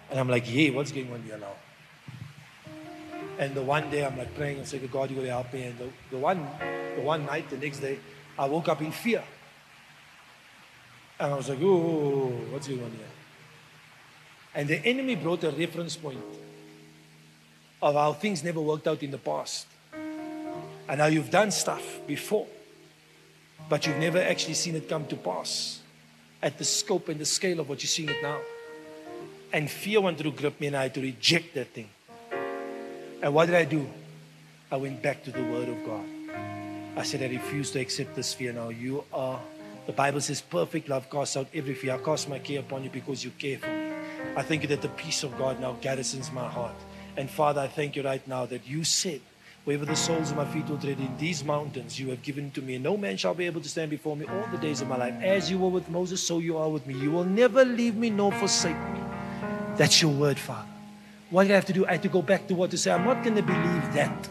[0.09, 1.53] And I'm like, yeah, what's going on here now?
[3.37, 5.63] And the one day I'm like praying and saying, God, you're going to help me.
[5.63, 6.47] And the, the one
[6.95, 7.99] the one night, the next day,
[8.37, 9.23] I woke up in fear.
[11.19, 13.05] And I was like, oh, what's going on here?
[14.55, 16.19] And the enemy brought a reference point
[17.83, 19.67] of how things never worked out in the past.
[20.87, 22.47] And how you've done stuff before,
[23.69, 25.81] but you've never actually seen it come to pass
[26.41, 28.39] at the scope and the scale of what you're seeing it now.
[29.51, 31.89] And fear wanted to grip me, and I had to reject that thing.
[33.21, 33.87] And what did I do?
[34.71, 36.05] I went back to the Word of God.
[36.97, 38.69] I said, I refuse to accept this fear now.
[38.69, 39.39] You are,
[39.87, 41.95] the Bible says, perfect love casts out every fear.
[41.95, 43.93] I cast my care upon you because you care for me.
[44.35, 46.75] I thank you that the peace of God now garrisons my heart.
[47.15, 49.21] And Father, I thank you right now that you said,
[49.65, 52.61] wherever the soles of my feet will tread in these mountains, you have given to
[52.61, 52.75] me.
[52.75, 54.97] And no man shall be able to stand before me all the days of my
[54.97, 55.13] life.
[55.21, 56.95] As you were with Moses, so you are with me.
[56.95, 58.99] You will never leave me nor forsake me.
[59.77, 60.67] That's your word, Father.
[61.29, 61.85] What did I have to do?
[61.85, 62.91] I had to go back to what to say.
[62.91, 64.29] I'm not going to believe that.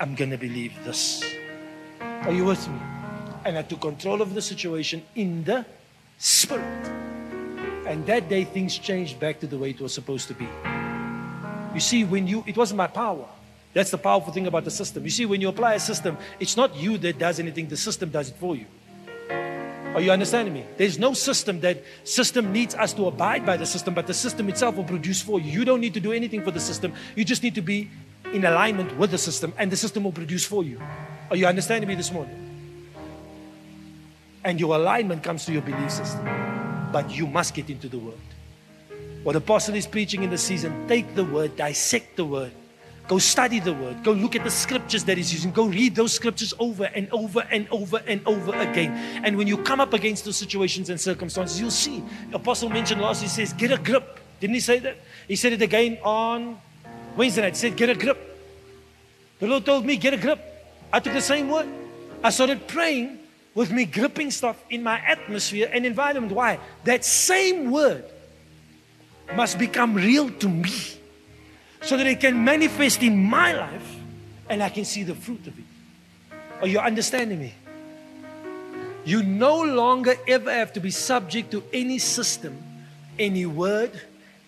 [0.00, 1.24] I'm going to believe this.
[2.00, 2.78] Are you with me?
[3.44, 5.64] And I took control of the situation in the
[6.18, 6.88] spirit.
[7.86, 10.46] And that day, things changed back to the way it was supposed to be.
[11.74, 13.26] You see, when you, it wasn't my power.
[13.74, 15.04] That's the powerful thing about the system.
[15.04, 18.10] You see, when you apply a system, it's not you that does anything, the system
[18.10, 18.66] does it for you.
[19.94, 20.64] Are you understanding me?
[20.76, 24.48] There's no system that system needs us to abide by the system, but the system
[24.48, 25.50] itself will produce for you.
[25.50, 26.92] You don't need to do anything for the system.
[27.16, 27.90] You just need to be
[28.32, 30.80] in alignment with the system, and the system will produce for you.
[31.30, 32.44] Are you understanding me this morning?
[34.44, 36.24] And your alignment comes to your belief system.
[36.92, 38.14] But you must get into the word.
[39.28, 42.50] What apostle is preaching in the season, take the word, dissect the word.
[43.06, 44.02] Go study the word.
[44.02, 45.50] Go look at the scriptures that he's using.
[45.50, 48.90] Go read those scriptures over and over and over and over again.
[49.22, 52.02] And when you come up against those situations and circumstances, you'll see.
[52.32, 54.18] Apostle mentioned last, he says, get a grip.
[54.40, 54.96] Didn't he say that?
[55.28, 56.58] He said it again on
[57.14, 57.52] Wednesday night.
[57.52, 58.18] He said, get a grip.
[59.40, 60.40] The Lord told me, get a grip.
[60.90, 61.68] I took the same word.
[62.24, 63.18] I started praying
[63.54, 66.32] with me gripping stuff in my atmosphere and environment.
[66.32, 66.58] Why?
[66.84, 68.06] That same word
[69.34, 70.72] must become real to me
[71.82, 73.96] so that it can manifest in my life
[74.48, 75.64] and I can see the fruit of it.
[76.60, 77.54] Are you understanding me?
[79.04, 82.56] You no longer ever have to be subject to any system,
[83.18, 83.92] any word,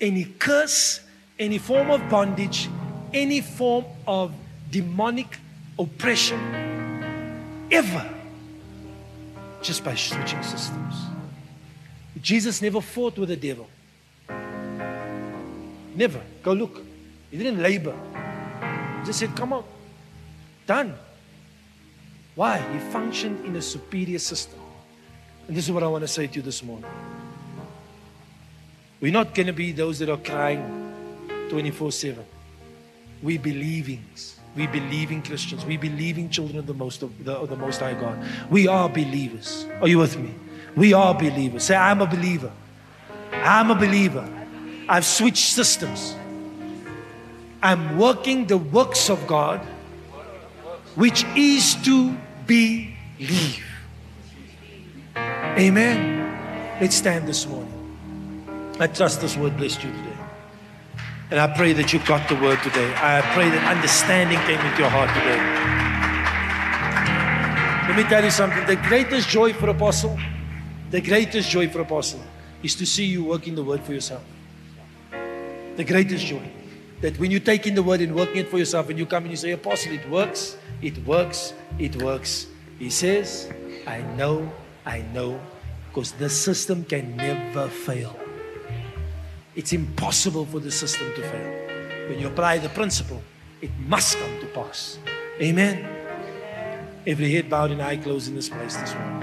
[0.00, 1.00] any curse,
[1.38, 2.68] any form of bondage,
[3.12, 4.32] any form of
[4.70, 5.38] demonic
[5.78, 6.38] oppression
[7.70, 8.06] ever
[9.62, 10.94] just by switching systems.
[12.20, 13.68] Jesus never fought with the devil.
[15.94, 16.20] Never.
[16.42, 16.82] Go look.
[17.30, 17.94] He didn't labor.
[19.00, 19.64] He just said, Come on.
[20.66, 20.94] Done.
[22.34, 22.58] Why?
[22.72, 24.58] He functioned in a superior system.
[25.48, 26.90] And this is what I want to say to you this morning.
[29.00, 30.94] We're not going to be those that are crying
[31.48, 32.24] 24 7.
[33.22, 34.38] We believings.
[34.56, 35.64] We believing Christians.
[35.64, 38.24] We believing children of the most of the, of the Most High God.
[38.50, 39.66] We are believers.
[39.80, 40.34] Are you with me?
[40.76, 41.64] We are believers.
[41.64, 42.52] Say, I'm a believer.
[43.32, 44.39] I'm a believer.
[44.90, 46.16] I've switched systems.
[47.62, 49.60] I'm working the works of God,
[50.96, 53.64] which is to believe.
[55.16, 56.78] Amen.
[56.80, 57.72] Let's stand this morning.
[58.80, 60.16] I trust this word blessed you today.
[61.30, 62.92] And I pray that you got the word today.
[62.96, 65.38] I pray that understanding came into your heart today.
[67.86, 68.66] Let me tell you something.
[68.66, 70.18] The greatest joy for apostle,
[70.90, 72.22] the greatest joy for apostle
[72.64, 74.24] is to see you working the word for yourself.
[75.76, 76.50] The greatest joy.
[77.00, 79.24] That when you take in the word and working it for yourself and you come
[79.24, 82.46] and you say, Apostle, it works, it works, it works.
[82.78, 83.50] He says,
[83.86, 84.50] I know,
[84.84, 85.40] I know,
[85.88, 88.14] because the system can never fail.
[89.56, 92.08] It's impossible for the system to fail.
[92.08, 93.22] When you apply the principle,
[93.60, 94.98] it must come to pass.
[95.40, 95.86] Amen.
[97.06, 99.22] Every head bowed and eye closed in this place this morning.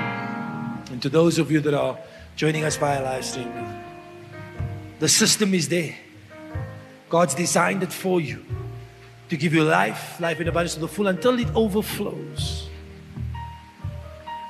[0.91, 1.97] And to those of you that are
[2.35, 3.51] joining us via live stream,
[4.99, 5.95] the system is there.
[7.09, 8.43] God's designed it for you
[9.29, 12.69] to give you life, life in abundance to the full until it overflows.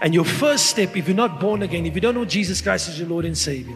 [0.02, 2.90] And your first step, if you're not born again, if you don't know Jesus Christ
[2.90, 3.76] as your Lord and Savior,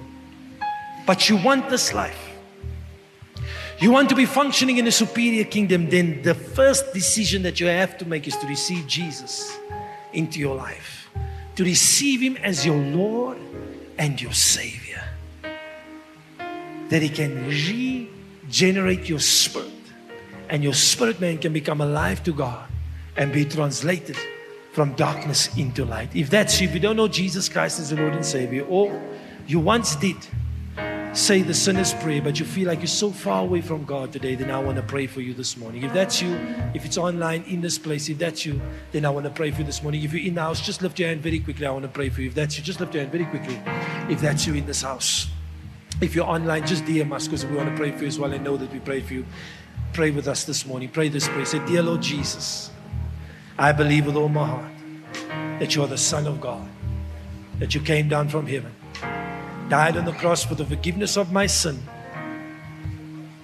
[1.07, 2.29] but you want this life,
[3.79, 7.65] you want to be functioning in a superior kingdom, then the first decision that you
[7.65, 9.57] have to make is to receive Jesus
[10.13, 11.09] into your life,
[11.55, 13.39] to receive Him as your Lord
[13.97, 15.03] and your Savior.
[16.89, 17.47] That He can
[18.51, 19.71] regenerate your spirit,
[20.49, 22.67] and your spirit man can become alive to God
[23.15, 24.17] and be translated
[24.73, 26.13] from darkness into light.
[26.13, 29.01] If that's you, if you don't know Jesus Christ as the Lord and Savior, or
[29.47, 30.17] you once did,
[31.13, 34.35] say the sinner's prayer, but you feel like you're so far away from God today,
[34.35, 35.83] then I want to pray for you this morning.
[35.83, 36.35] If that's you,
[36.73, 38.59] if it's online in this place, if that's you,
[38.91, 40.03] then I want to pray for you this morning.
[40.03, 41.65] If you're in the house, just lift your hand very quickly.
[41.65, 42.27] I want to pray for you.
[42.27, 43.61] If that's you, just lift your hand very quickly.
[44.13, 45.27] If that's you in this house.
[46.01, 48.33] If you're online, just DM us because we want to pray for you as well
[48.33, 49.25] and know that we pray for you.
[49.93, 50.89] Pray with us this morning.
[50.89, 51.45] Pray this prayer.
[51.45, 52.71] Say, Dear Lord Jesus,
[53.57, 54.71] I believe with all my heart
[55.59, 56.67] that you are the Son of God,
[57.59, 58.73] that you came down from heaven
[59.71, 61.81] died on the cross for the forgiveness of my sin,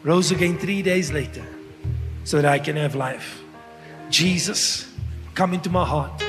[0.03, 1.45] rose again three days later
[2.25, 3.41] so that I can have life.
[4.09, 4.93] Jesus,
[5.35, 6.21] come into my heart,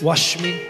[0.00, 0.62] wash me,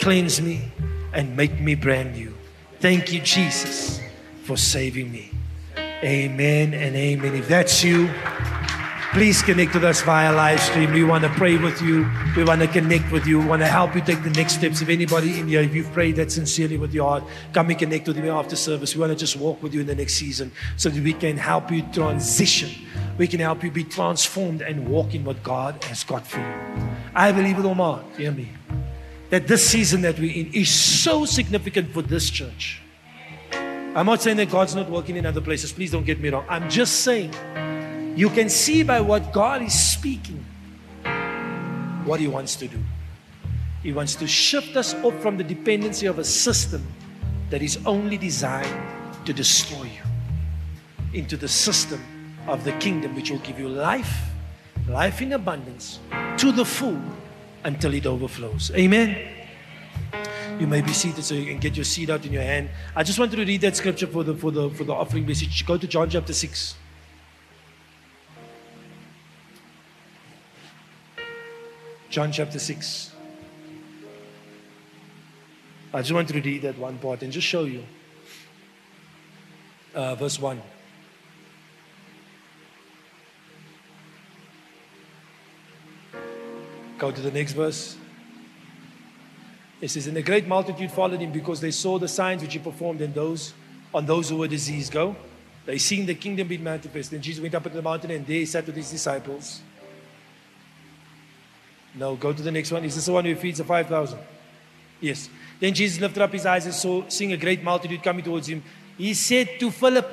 [0.00, 0.72] cleanse me,
[1.12, 2.34] and make me brand new.
[2.80, 4.00] Thank you, Jesus,
[4.48, 5.30] for saving me.
[5.76, 7.34] Amen and amen.
[7.34, 8.08] If that's you,
[9.12, 10.90] please connect with us via live stream.
[10.90, 12.10] We want to pray with you.
[12.34, 13.40] We want to connect with you.
[13.40, 14.80] We want to help you take the next steps.
[14.80, 18.08] If anybody in here, if you've prayed that sincerely with your heart, come and connect
[18.08, 18.94] with me after service.
[18.94, 21.36] We want to just walk with you in the next season so that we can
[21.36, 22.70] help you transition.
[23.18, 26.88] We can help you be transformed and walk in what God has got for you.
[27.14, 28.48] I believe with all my heart, hear me,
[29.28, 32.80] that this season that we're in is so significant for this church.
[33.94, 35.72] I'm not saying that God's not working in other places.
[35.72, 36.44] Please don't get me wrong.
[36.48, 37.32] I'm just saying
[38.16, 40.44] you can see by what God is speaking
[42.04, 42.78] what He wants to do.
[43.82, 46.86] He wants to shift us off from the dependency of a system
[47.50, 50.02] that is only designed to destroy you
[51.12, 52.02] into the system
[52.46, 54.30] of the kingdom, which will give you life,
[54.88, 56.00] life in abundance
[56.36, 57.00] to the full
[57.64, 58.70] until it overflows.
[58.74, 59.37] Amen.
[60.58, 62.70] You may be seated so you can get your seed out in your hand.
[62.96, 65.64] I just wanted to read that scripture for the for the for the offering message.
[65.64, 66.74] Go to John chapter 6.
[72.10, 73.12] John chapter 6.
[75.94, 77.84] I just want to read that one part and just show you.
[79.94, 80.60] Uh, verse 1.
[86.98, 87.96] Go to the next verse.
[89.80, 92.58] It says, And a great multitude followed him because they saw the signs which he
[92.58, 93.54] performed in those
[93.94, 94.92] on those who were diseased.
[94.92, 95.16] Go.
[95.64, 97.10] They seen the kingdom being manifest.
[97.10, 99.60] Then Jesus went up into the mountain and there he sat with his disciples.
[101.94, 102.84] No, go to the next one.
[102.84, 104.18] Is this the one who feeds the 5,000?
[105.00, 105.28] Yes.
[105.60, 108.62] Then Jesus lifted up his eyes and saw, seeing a great multitude coming towards him.
[108.96, 110.06] He said to Philip,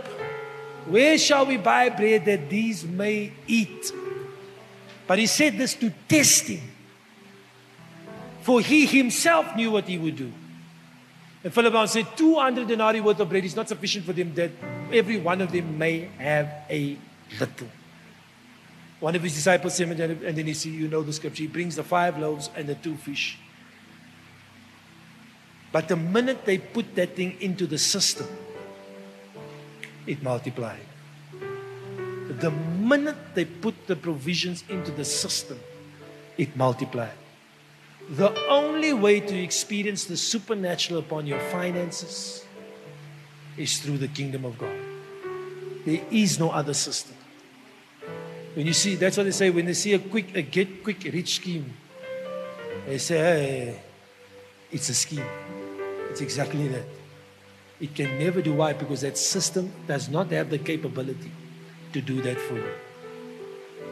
[0.88, 3.92] Where shall we buy bread that these may eat?
[5.08, 6.62] But he said this to test him.
[8.46, 10.32] For he himself knew what he would do.
[11.44, 14.52] And Philip said, 200 denarii worth of bread is not sufficient for them that
[14.94, 16.96] every one of them may have a
[17.40, 17.68] little.
[19.00, 21.76] One of his disciples said, and then he see, you know the scripture, he brings
[21.76, 23.40] the five loaves and the two fish.
[25.72, 28.28] But the minute they put that thing into the system,
[30.06, 30.86] it multiplied.
[32.30, 35.60] The minute they put the provisions into the system,
[36.38, 37.25] it multiplied.
[38.10, 42.46] The only way to experience the supernatural upon your finances
[43.58, 44.78] is through the kingdom of God.
[45.86, 47.16] There is no other system.
[48.54, 51.04] When you see, that's what they say when they see a quick, a get quick
[51.04, 51.74] rich scheme,
[52.86, 53.82] they say, hey,
[54.72, 55.26] it's a scheme.
[56.12, 56.86] It's exactly that.
[57.80, 58.74] It can never do why?
[58.74, 61.32] Because that system does not have the capability
[61.92, 62.72] to do that for you.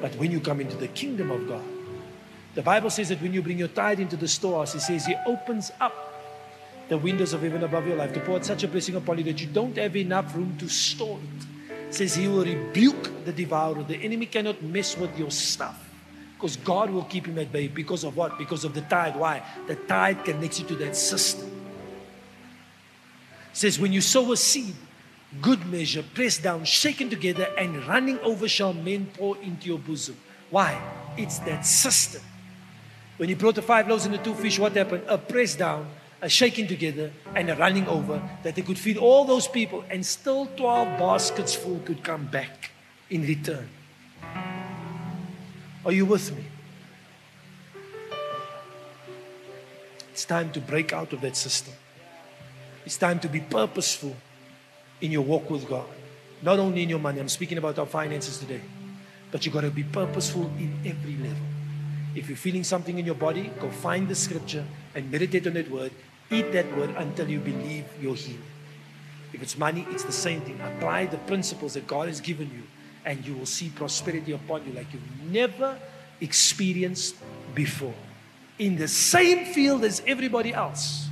[0.02, 1.64] But when you come into the kingdom of God,
[2.56, 5.16] the Bible says that when you bring your tithe into the storehouse, it says He
[5.26, 5.94] opens up
[6.90, 9.24] the windows of heaven above your life to pour out such a blessing upon you
[9.24, 11.20] that you don't have enough room to store
[11.94, 13.84] it says he will rebuke the devourer.
[13.84, 15.80] The enemy cannot mess with your stuff
[16.34, 17.68] because God will keep him at bay.
[17.68, 18.40] Because of what?
[18.40, 19.16] Because of the tithe.
[19.16, 19.44] Why?
[19.68, 21.48] The tithe connects you to that system.
[23.52, 24.74] It says when you sow a seed,
[25.40, 30.18] good measure, pressed down, shaken together, and running over shall men pour into your bosom.
[30.50, 30.82] Why?
[31.16, 32.24] It's that system
[33.18, 35.04] When he brought the five loaves and the two fish, what happened?
[35.08, 35.88] A press down,
[36.22, 40.06] a shaking together, and a running over that they could feed all those people, and
[40.06, 42.72] still 12 baskets full could come back
[43.10, 43.70] in return.
[45.86, 46.44] Are you with me?
[50.12, 51.74] It's time to break out of that system.
[52.86, 54.16] It's time to be purposeful
[55.02, 55.88] in your walk with God.
[56.42, 58.62] Not only in your money, I'm speaking about our finances today,
[59.32, 61.53] but you've got to be purposeful in every level.
[62.16, 65.70] If you're feeling something in your body, go find the scripture and meditate on that
[65.70, 65.92] word.
[66.30, 68.40] Eat that word until you believe you're healed.
[69.34, 70.60] If it's money, it's the same thing.
[70.62, 72.64] Apply the principles that God has given you,
[73.04, 75.78] and you will see prosperity upon you like you've never
[76.22, 77.16] experienced
[77.56, 77.96] before.
[78.60, 81.08] In the same field as everybody else,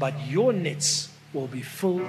[0.00, 2.00] but your nets will be full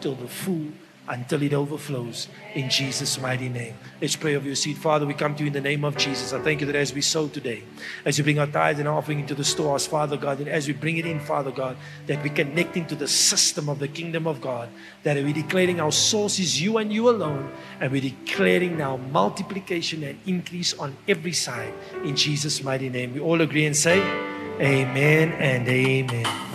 [0.00, 0.66] till the full
[1.08, 3.74] until it overflows in Jesus' mighty name.
[4.00, 4.78] Let's pray over your seat.
[4.78, 6.32] Father, we come to you in the name of Jesus.
[6.32, 7.62] I thank you that as we sow today,
[8.04, 10.72] as we bring our tithes and offering into the stores, Father God, and as we
[10.72, 11.76] bring it in, Father God,
[12.06, 14.68] that we connect into the system of the kingdom of God,
[15.02, 20.02] that we're declaring our source is you and you alone, and we're declaring now multiplication
[20.04, 21.72] and increase on every side
[22.04, 23.12] in Jesus' mighty name.
[23.14, 24.00] We all agree and say,
[24.60, 26.53] Amen and Amen.